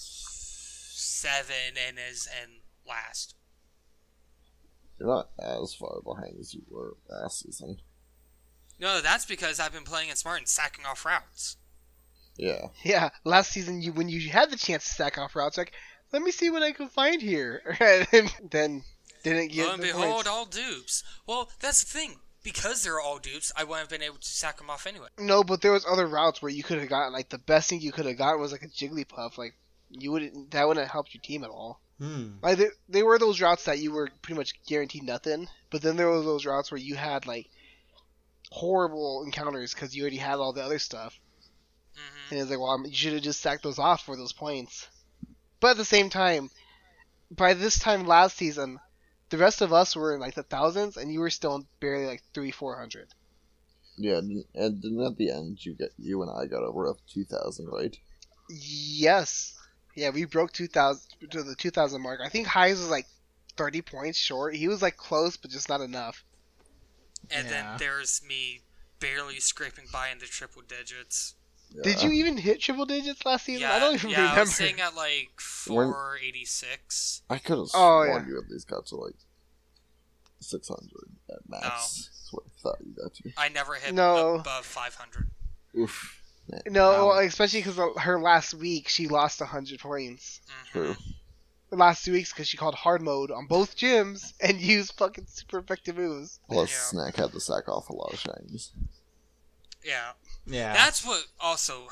[1.21, 2.49] seven and is in
[2.87, 3.35] last.
[4.99, 7.77] You're not as far behind as you were last season.
[8.79, 11.57] No, that's because I've been playing it smart and sacking off routes.
[12.37, 15.71] Yeah, Yeah, last season you when you had the chance to stack off routes, like
[16.11, 17.61] let me see what I can find here,
[18.11, 18.83] and then
[19.23, 20.27] didn't get Lo and the behold, points.
[20.27, 21.03] all dupes.
[21.27, 22.15] Well, that's the thing.
[22.43, 25.07] Because they're all dupes, I wouldn't have been able to sack them off anyway.
[25.17, 27.81] No, but there was other routes where you could have gotten like the best thing
[27.81, 29.39] you could have gotten was like a Jigglypuff.
[29.39, 29.55] Like
[29.89, 31.81] you wouldn't that wouldn't have helped your team at all.
[31.99, 32.33] Hmm.
[32.43, 35.95] Like they, they were those routes that you were pretty much guaranteed nothing, but then
[35.95, 37.47] there were those routes where you had like
[38.51, 41.19] horrible encounters because you already had all the other stuff,
[42.29, 44.87] and it's like, well, I'm- you should have just sacked those off for those points.
[45.59, 46.49] But at the same time,
[47.31, 48.79] by this time last season,
[49.29, 52.21] the rest of us were in like the thousands, and you were still barely like
[52.33, 53.07] three, four hundred.
[53.97, 56.97] yeah, and and then at the end, you get you and I got over up
[57.07, 57.97] two thousand, right?
[58.49, 59.57] Yes.
[59.95, 62.19] Yeah, we broke 2000 to the 2000 mark.
[62.23, 63.05] I think Haiz was like
[63.55, 64.53] 30 points short.
[64.53, 66.23] He was like close, but just not enough.
[67.31, 67.51] and Yeah.
[67.71, 68.61] then there's me
[68.99, 71.33] barely scraping by in the triple digits.
[71.83, 73.61] Did you even hit triple digits last season?
[73.63, 74.41] Yeah, I don't even yeah, I remember.
[74.41, 75.29] was sitting at like
[75.67, 77.21] When- 486.
[77.29, 78.27] I could have Oh, sworn yeah.
[78.29, 79.15] you at least got to like
[80.39, 80.89] 600
[81.29, 81.63] at max.
[81.63, 83.31] That's what I thought you got to.
[83.37, 84.35] I never hit No.
[84.35, 85.29] above 500.
[85.77, 86.21] Oof.
[86.67, 87.19] no, Wow.
[87.19, 90.41] especially because her last week she lost 100 points.
[90.47, 90.71] Mhm.
[90.71, 90.95] True.
[91.71, 95.25] The last two weeks because she called hard mode on both gyms and used fucking
[95.27, 96.39] super effective moves.
[96.47, 96.77] Plus, Yeah.
[96.79, 98.69] Snack had to sack off a lot of shinies.
[99.83, 100.11] Yeah.
[100.45, 100.73] Yeah.
[100.73, 101.87] That's what also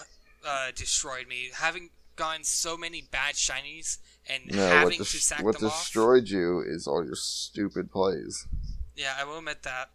[0.47, 1.49] uh, destroyed me.
[1.53, 3.97] Having gotten so many bad shinies
[4.29, 5.79] and No, what, having des- to sack what them off.
[5.79, 8.47] destroyed you is all your stupid plays.
[8.95, 9.89] Yeah, I will admit that.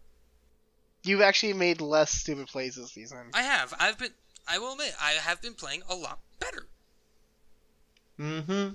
[1.04, 3.30] You've actually made less stupid plays this season.
[3.32, 3.72] I have.
[3.78, 4.10] I've been.
[4.48, 6.66] I will admit, I have been playing a lot better.
[8.18, 8.74] Mm-hmm.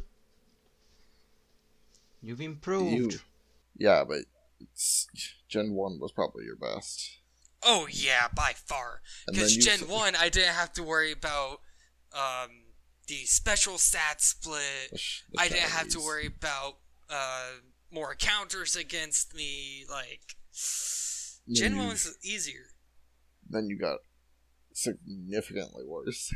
[2.21, 3.13] You've improved.
[3.13, 3.19] You,
[3.77, 4.19] yeah, but
[4.61, 5.07] it's,
[5.49, 7.17] Gen 1 was probably your best.
[7.65, 9.01] Oh yeah, by far.
[9.27, 11.59] Because Gen One, I didn't have to worry about
[12.13, 12.49] um,
[13.07, 14.89] the special stat split.
[14.91, 16.77] The sh- the I didn't have to worry about
[17.09, 17.51] uh,
[17.91, 19.85] more counters against me.
[19.89, 20.35] Like
[21.51, 22.65] Gen One was easier.
[23.49, 23.99] Then you got
[24.73, 26.33] significantly worse.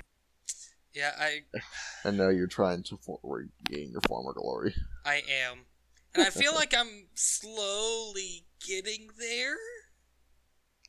[0.93, 1.41] Yeah, I
[2.03, 4.73] And now you're trying to for- regain your former glory.
[5.05, 5.65] I am,
[6.13, 9.55] and I feel like I'm slowly getting there.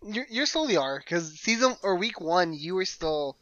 [0.06, 3.36] You're, you're slowly are because season or week one you were still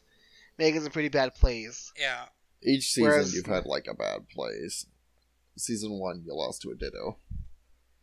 [0.57, 1.91] making some pretty bad plays.
[1.99, 2.25] Yeah,
[2.63, 4.85] Each season Whereas- you've had like a bad plays.
[5.59, 7.17] Season 1, you lost to a Ditto.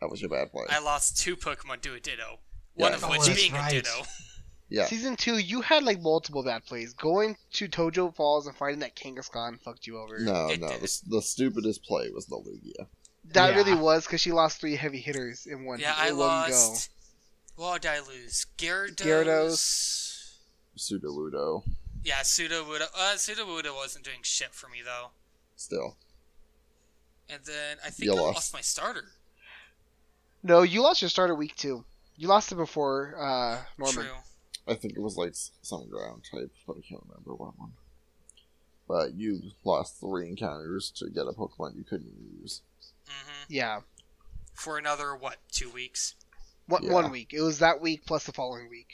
[0.00, 0.64] That was your bad play.
[0.68, 2.40] I lost two Pokemon to a Ditto.
[2.74, 2.96] One Yeah.
[2.96, 3.70] of Oh, which that's being right.
[3.72, 4.02] a Ditto.
[4.68, 4.86] yeah.
[4.86, 6.94] Season two you had like multiple bad plays.
[6.94, 10.18] Going to Tojo Falls and fighting that Kangaskhan fucked you over.
[10.18, 10.68] No, It no.
[10.68, 12.88] The, the stupidest play was the Lugia.
[13.32, 13.56] That Yeah.
[13.56, 15.78] really was because she lost three heavy hitters in one.
[15.78, 16.90] Yeah, in I one lost.
[17.56, 18.46] What did I lose?
[18.58, 18.96] Gyarados.
[18.96, 20.36] Gyarados.
[20.76, 21.62] Sudowoodo.
[22.02, 22.86] Yeah, Sudowoodo.
[22.96, 25.08] Uh, Sudowoodo wasn't doing shit for me though.
[25.56, 25.96] Still.
[27.28, 28.34] And then I think You I lost.
[28.34, 29.04] lost my starter.
[30.42, 31.84] No, you lost your starter week two.
[32.16, 34.04] You lost it before uh, Norman.
[34.04, 34.14] True.
[34.68, 35.32] I think it was like
[35.62, 37.72] some ground type, but I can't remember what one.
[38.86, 42.60] But you lost three encounters to get a Pokemon you couldn't use.
[43.06, 43.52] Mm-hmm.
[43.52, 43.80] Yeah,
[44.54, 45.36] For another what?
[45.50, 46.14] Two weeks.
[46.66, 46.92] One, Yeah.
[46.92, 47.32] one week.
[47.32, 48.88] It was that week plus the following week.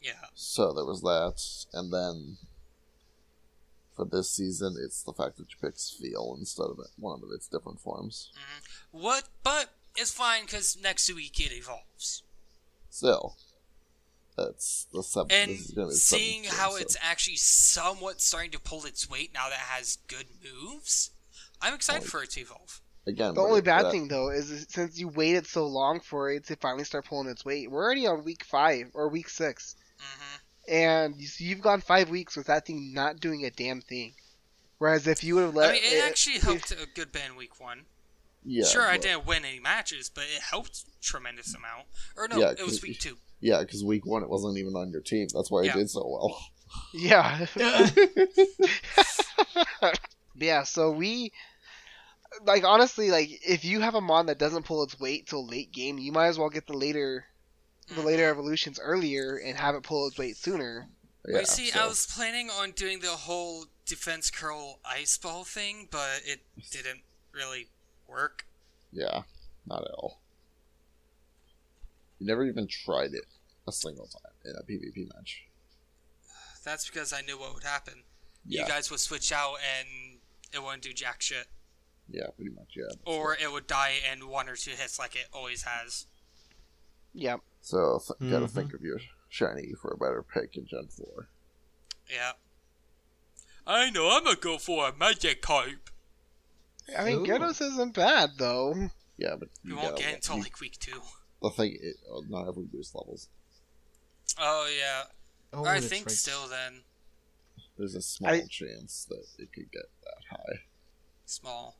[0.00, 0.26] Yeah.
[0.34, 1.42] So there was that,
[1.72, 2.36] and then
[3.96, 7.30] for this season, it's the fact that you pick Feel instead of it, one of
[7.32, 8.30] its different forms.
[8.34, 9.02] Mm-hmm.
[9.02, 9.28] What?
[9.42, 12.22] But it's fine because next week it evolves.
[12.90, 13.36] Still,
[14.36, 15.32] that's the seventh.
[15.32, 18.60] And this is be the seeing seventh how game, it's so- actually somewhat starting to
[18.60, 21.10] pull its weight now that it has good moves,
[21.62, 22.80] I'm excited Well, for it to evolve.
[23.06, 23.34] Again.
[23.34, 26.46] The only bad that- thing though is is since you waited so long for it
[26.46, 30.36] to finally start pulling its weight, we're already on week five or week six, hmm
[30.66, 34.14] and you see, you've gone five weeks with that thing not doing a damn thing.
[34.78, 37.22] Whereas if you would have let, I mean, it actually if- helped a good bit
[37.28, 37.82] in week one.
[38.46, 41.86] Yeah, sure, I didn't win any matches, but it helped tremendous amount.
[42.16, 43.16] Or no, Yeah, it was week two.
[43.40, 45.28] Yeah, because week one it wasn't even on your team.
[45.32, 45.74] That's why it Yeah.
[45.74, 46.38] did so well.
[46.92, 47.46] Yeah.
[50.36, 51.32] yeah, so we
[52.42, 55.72] like honestly like if you have a mon that doesn't pull its weight till late
[55.72, 57.26] game, you might as well get the later
[57.88, 58.04] the Mhm.
[58.04, 60.88] later evolutions earlier and have it pull its weight sooner.
[61.28, 65.44] Yeah, you see, so- I was planning on doing the whole defense curl ice ball
[65.44, 67.68] thing, but it didn't really
[68.06, 68.46] work.
[68.92, 69.24] Yeah,
[69.66, 70.20] not at all.
[72.18, 73.26] You never even tried it
[73.66, 75.44] a single time in a PvP match.
[76.62, 78.04] That's because I knew what would happen.
[78.46, 80.20] Yeah, You guys would switch out and
[80.52, 81.48] it wouldn't do jack shit.
[82.08, 82.74] Yeah, pretty much.
[82.76, 82.94] Yeah.
[83.04, 86.06] Or it would die in one or two hits like it always has.
[87.14, 87.40] Yep.
[87.60, 88.50] So th- gotta Mhm.
[88.50, 91.28] think of your shiny for a better pick in Gen Four.
[92.10, 92.32] Yeah.
[93.66, 95.90] I know, I'm gonna go for a magic type.
[96.96, 97.24] I mean Ooh.
[97.26, 98.90] Gyarados isn't bad though.
[99.16, 101.00] Yeah, but We you won't get until you- like week two.
[101.40, 101.78] the thing.
[101.80, 103.28] It, uh, not every boost levels.
[104.38, 105.04] Oh, yeah.
[105.52, 106.14] Oh, I think right.
[106.14, 106.82] still then.
[107.78, 110.64] There's a small I- chance that it could get that high.
[111.26, 111.78] Small.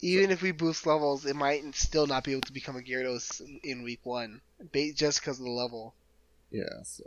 [0.00, 3.42] Even if we boost levels, it might still not be able to become a Gyarados
[3.64, 4.40] in week one,
[4.72, 5.94] ba- just because of the level.
[6.50, 7.04] Yeah, so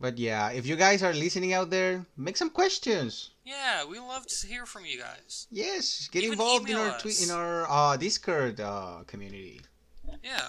[0.00, 3.30] But yeah, if you guys are listening out there, make some questions.
[3.44, 5.46] Yeah, we love to hear from you guys.
[5.50, 9.60] Yes, get Even involved in our tweet in our uh, Discord uh, community.
[10.22, 10.48] Yeah.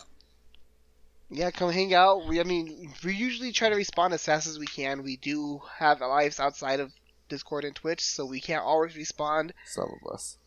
[1.30, 2.26] Yeah, come hang out.
[2.26, 5.04] We, I mean, we usually try to respond as fast as we can.
[5.04, 6.92] We do have lives outside of
[7.30, 10.38] Discord and Twitch, so we can't always respond some of us.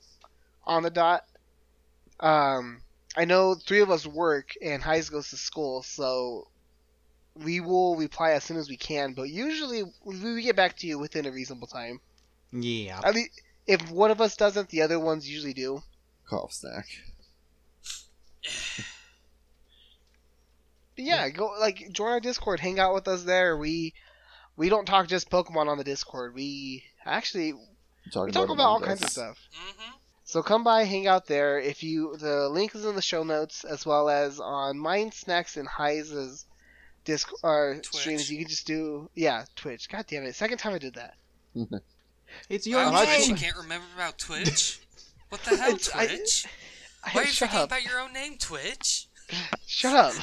[0.65, 1.25] On the dot.
[2.21, 2.83] Um,
[3.17, 6.49] I know three of us work and Haiz goes to school, so
[7.35, 9.15] we will reply as soon as we can.
[9.15, 12.01] But usually we we get back to you within a reasonable time.
[12.53, 13.01] Yeah.
[13.03, 15.83] At least if one of us doesn't, the other ones usually do.
[16.29, 16.87] Cough snack.
[20.97, 23.57] But yeah, go like join our Discord, hang out with us there.
[23.57, 23.95] We
[24.57, 26.35] we don't talk just Pokemon on the Discord.
[26.35, 27.55] We actually
[28.13, 29.39] Talk we talk about all kinds of stuff.
[29.55, 29.93] Mm-hmm.
[30.31, 31.59] So come by, hang out there.
[31.59, 35.57] If you, the link is in the show notes, as well as on Mind Snacks
[35.57, 36.47] and Haiz's
[37.05, 37.87] disc uh, Twitch.
[37.89, 38.31] streams.
[38.31, 39.89] You can just do, yeah, Twitch.
[39.89, 40.37] God damn it!
[40.37, 41.15] Second time I did that.
[42.49, 44.79] It's your Wow, like Twitch, you can't remember about Twitch?
[45.31, 46.47] What the hell, It's- I- Twitch?
[47.03, 47.69] I, Why are you shut forgetting up!
[47.71, 49.09] about your own name, Twitch?
[49.67, 50.15] Shut up!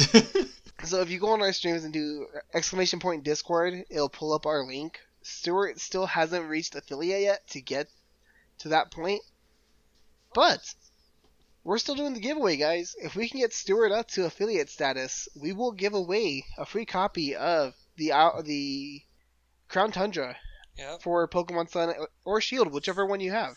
[0.84, 4.46] So if you go on our streams and do exclamation point Discord, it'll pull up
[4.46, 4.98] our link.
[5.22, 7.88] Stuart still hasn't reached affiliate yet to get
[8.58, 9.22] to that point,
[10.34, 10.74] but
[11.64, 12.94] we're still doing the giveaway, guys.
[12.98, 16.84] If we can get Stuart up to affiliate status, we will give away a free
[16.86, 19.02] copy of the uh, the
[19.68, 20.36] Crown Tundra
[20.78, 21.02] Yep.
[21.02, 21.94] for Pokemon Sun
[22.24, 23.56] or Shield, whichever one you have.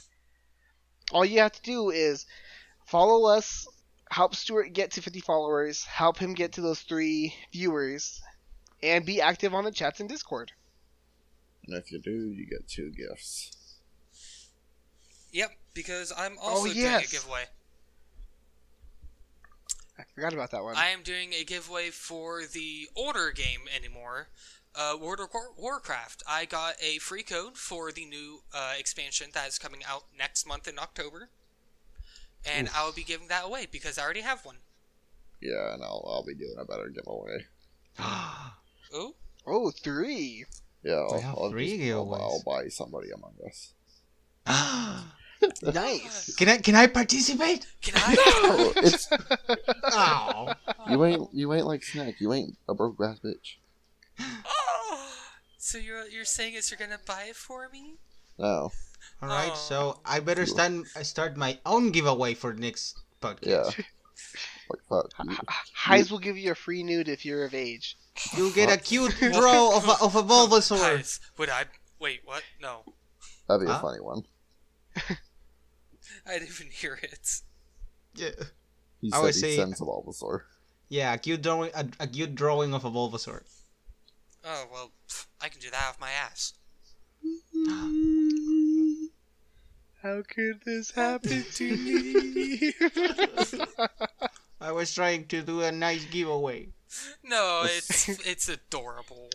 [1.11, 2.25] All you have to do is
[2.85, 3.67] follow us,
[4.09, 8.21] help Stuart get to 50 followers, help him get to those three viewers,
[8.81, 10.51] and be active on the chats and Discord.
[11.67, 13.51] And if you do, you get two gifts.
[15.31, 17.45] Yep, because I'm also doing a Oh, giveaway.
[19.97, 20.75] I forgot about that one.
[20.77, 24.29] I am doing a giveaway for the older game anymore,
[24.73, 26.23] uh, World of Warcraft.
[26.27, 30.47] I got a free code for the new uh, expansion that is coming out next
[30.47, 31.29] month in October,
[32.45, 34.57] and I will be giving that away because I already have one.
[35.41, 37.45] Yeah, and I'll I'll be doing a better giveaway.
[38.91, 39.13] Oh,
[39.45, 40.45] oh, three.
[40.83, 42.15] Yeah, I'll, We have I'll, three just, I'll.
[42.15, 43.73] I'll buy somebody Among Us.
[45.63, 46.35] Nice.
[46.35, 47.65] can I can I participate?
[47.81, 48.15] can I?
[48.19, 49.07] Oh, it's
[49.83, 50.53] Oh.
[50.89, 52.19] you ain't you ain't like snack.
[52.19, 53.57] You ain't a broke ass bitch.
[54.45, 55.11] oh,
[55.57, 57.95] so you're you're saying is you're gonna buy it for me?
[58.37, 58.71] No,
[59.21, 59.55] All right, Oh.
[59.55, 60.01] so oh.
[60.05, 63.77] I better start I start my own giveaway for next podcast.
[63.77, 63.85] yeah.
[64.69, 65.09] Like fuck.
[65.25, 65.37] You,
[65.75, 67.97] Haiz will give you a free nude if you're of age.
[68.37, 70.77] You'll get a cute draw of a, of a Bulbasaur.
[70.77, 71.65] Guys, would I?
[71.99, 72.43] Wait, what?
[72.61, 72.83] No,
[73.47, 73.79] that'd be Huh?
[73.79, 74.23] a funny one.
[76.29, 77.41] I didn't even hear it.
[78.15, 78.29] Yeah.
[79.01, 80.41] He I said would he say- sends a Bulbasaur.
[80.89, 83.41] Yeah, a cute drawing a, a cute drawing of a Bulbasaur.
[84.45, 86.53] Oh well, pff, I can do that off my ass.
[90.01, 92.73] How could this happen to me?
[94.61, 96.69] I was trying to do a nice giveaway.
[97.23, 99.29] No, it's it's adorable.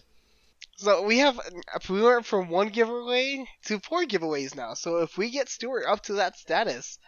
[0.85, 1.41] So we have
[1.89, 4.75] we went from one giveaway to four giveaways now.
[4.75, 6.99] So if we get Stuart up to that status,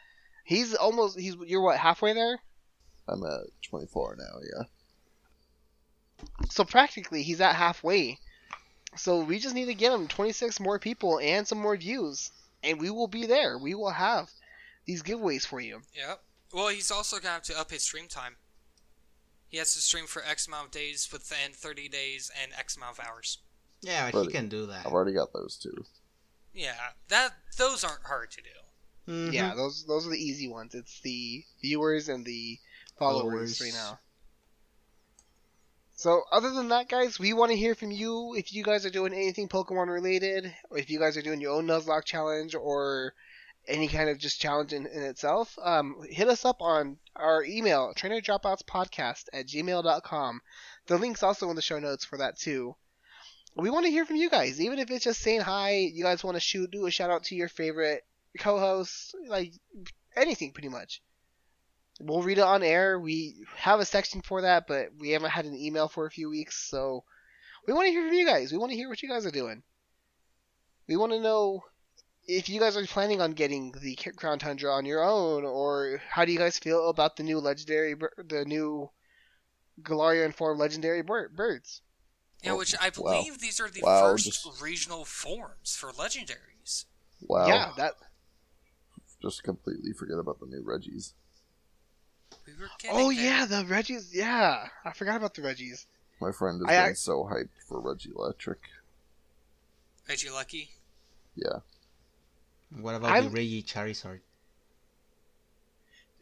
[0.44, 2.38] he's almost he's you're what halfway there.
[3.06, 4.40] I'm at 24 now.
[4.42, 4.64] Yeah.
[6.50, 8.18] So practically, he's at halfway.
[8.96, 12.30] So we just need to get him 26 more people and some more views,
[12.62, 13.58] and we will be there.
[13.58, 14.30] We will have
[14.86, 15.82] these giveaways for you.
[15.94, 16.22] Yep.
[16.54, 18.36] Well, he's also gonna have to up his stream time.
[19.48, 22.98] He has to stream for X amount of days within 30 days and X amount
[22.98, 23.38] of hours.
[23.82, 24.86] Yeah, but he can do that.
[24.86, 25.84] I've already got those two.
[26.54, 26.74] Yeah,
[27.08, 29.12] that those aren't hard to do.
[29.12, 29.32] Mhm.
[29.32, 30.74] Yeah, those those are the easy ones.
[30.74, 32.58] It's the viewers and the
[32.98, 33.60] followers, Followers.
[33.60, 33.98] right now.
[35.94, 38.34] So other than that, guys, we want to hear from you.
[38.34, 41.52] If you guys are doing anything Pokemon related, or if you guys are doing your
[41.52, 43.14] own Nuzlocke challenge, or
[43.66, 47.92] any kind of just challenge in, in itself, um, hit us up on our email,
[47.96, 50.40] trainerdropoutspodcast at gmail.com.
[50.86, 52.76] The link's also in the show notes for that too.
[53.58, 55.76] We want to hear from you guys, even if it's just saying hi.
[55.76, 58.04] You guys want to shoot, do a shout out to your favorite
[58.38, 59.54] co-hosts, like
[60.14, 61.02] anything pretty much.
[61.98, 63.00] We'll read it on air.
[63.00, 66.28] We have a section for that, but we haven't had an email for a few
[66.28, 67.04] weeks, so
[67.66, 68.52] we want to hear from you guys.
[68.52, 69.62] We want to hear what you guys are doing.
[70.86, 71.64] We want to know
[72.28, 76.26] if you guys are planning on getting the Crown Tundra on your own, or how
[76.26, 78.90] do you guys feel about the new legendary, the new
[79.80, 81.80] Galarian form legendary birds?
[82.42, 83.12] Yeah, Oh, which I wow.
[83.22, 86.84] believe these are the Wow, first just- regional forms for legendaries.
[87.22, 87.46] Wow.
[87.48, 87.94] Yeah, that.
[89.22, 91.14] Just completely forget about the new Regis.
[92.46, 93.22] We were Oh there.
[93.22, 94.12] yeah, the Regis.
[94.14, 95.86] Yeah, I forgot about the Regis.
[96.20, 98.60] My friend has I been ac- so hyped for Reggie Electric.
[100.08, 100.68] Regieleki.
[101.34, 101.60] Yeah.
[102.70, 104.20] What about I'm- the Reggie Charizard?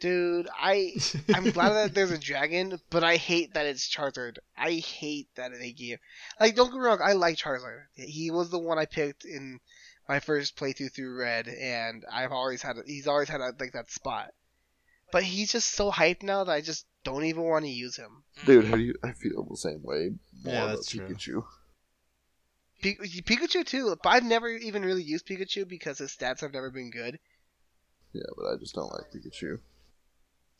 [0.05, 0.93] Dude, I
[1.33, 4.37] I'm glad that there's a dragon, but I hate that it's Charizard.
[4.55, 5.99] I hate that they give.
[6.39, 7.85] Like, don't get me wrong, I like Charizard.
[7.95, 9.61] He was the one I picked in
[10.07, 12.77] my first playthrough through Red, and I've always had.
[12.77, 14.35] a, He's always had a, like that spot.
[15.11, 18.25] but he's just so hyped now that I just don't even want to use him.
[18.45, 18.95] Dude, how do you?
[19.03, 20.11] I feel the same way.
[20.45, 21.09] More Yeah, about that's true.
[21.09, 21.45] Pikachu.
[22.83, 26.71] Pi- Pikachu too, but I've never even really used Pikachu because his stats have never
[26.71, 27.19] been good.
[28.13, 29.61] Yeah, but I just don't like Pikachu.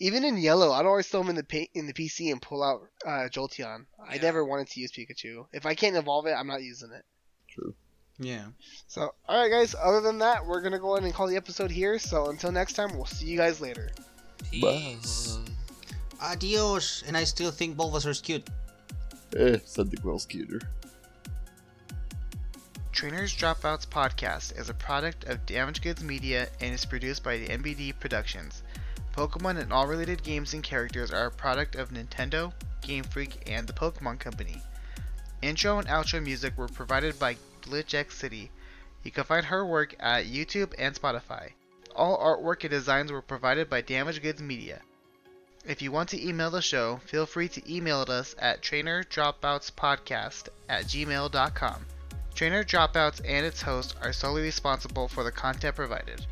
[0.01, 2.63] Even in yellow, I'd always throw him in the P- in the PC and pull
[2.63, 3.87] out uh, Jolteon.
[4.07, 4.23] I Yeah.
[4.23, 5.47] never wanted to use Pikachu.
[5.53, 7.05] If I can't evolve it, I'm not using it.
[7.49, 7.75] True.
[8.19, 8.47] Yeah.
[8.89, 9.75] So, all right, guys.
[9.81, 11.99] Other than that, we're gonna go ahead and call the episode here.
[11.99, 13.91] So until next time, we'll see you guys later.
[14.51, 15.39] Peace.
[16.21, 17.05] Adios.
[17.07, 18.49] And I still think Bulbasaur's cute.
[19.37, 20.61] Eh, said the girl's cuter.
[22.93, 27.47] Trainers Dropouts podcast is a product of Damage Goods Media and is produced by the
[27.49, 28.63] NBD Productions.
[29.15, 33.65] Pokemon and all related games and characters are a product of Nintendo, Game Freak, and
[33.65, 34.61] the Pokemon Company.
[35.41, 38.51] Intro and outro music were provided by Glitch City.
[39.05, 41.53] You can find her work at YouTube and Spotify.
[41.95, 44.81] All artwork and designs were provided by Damage Goods Media.
[45.65, 50.87] If you want to email the show, feel free to email us at trainerdropoutspodcast at
[50.87, 51.87] gmail.com.
[52.35, 56.27] Trainer Dropouts and its host are solely responsible for the content provided.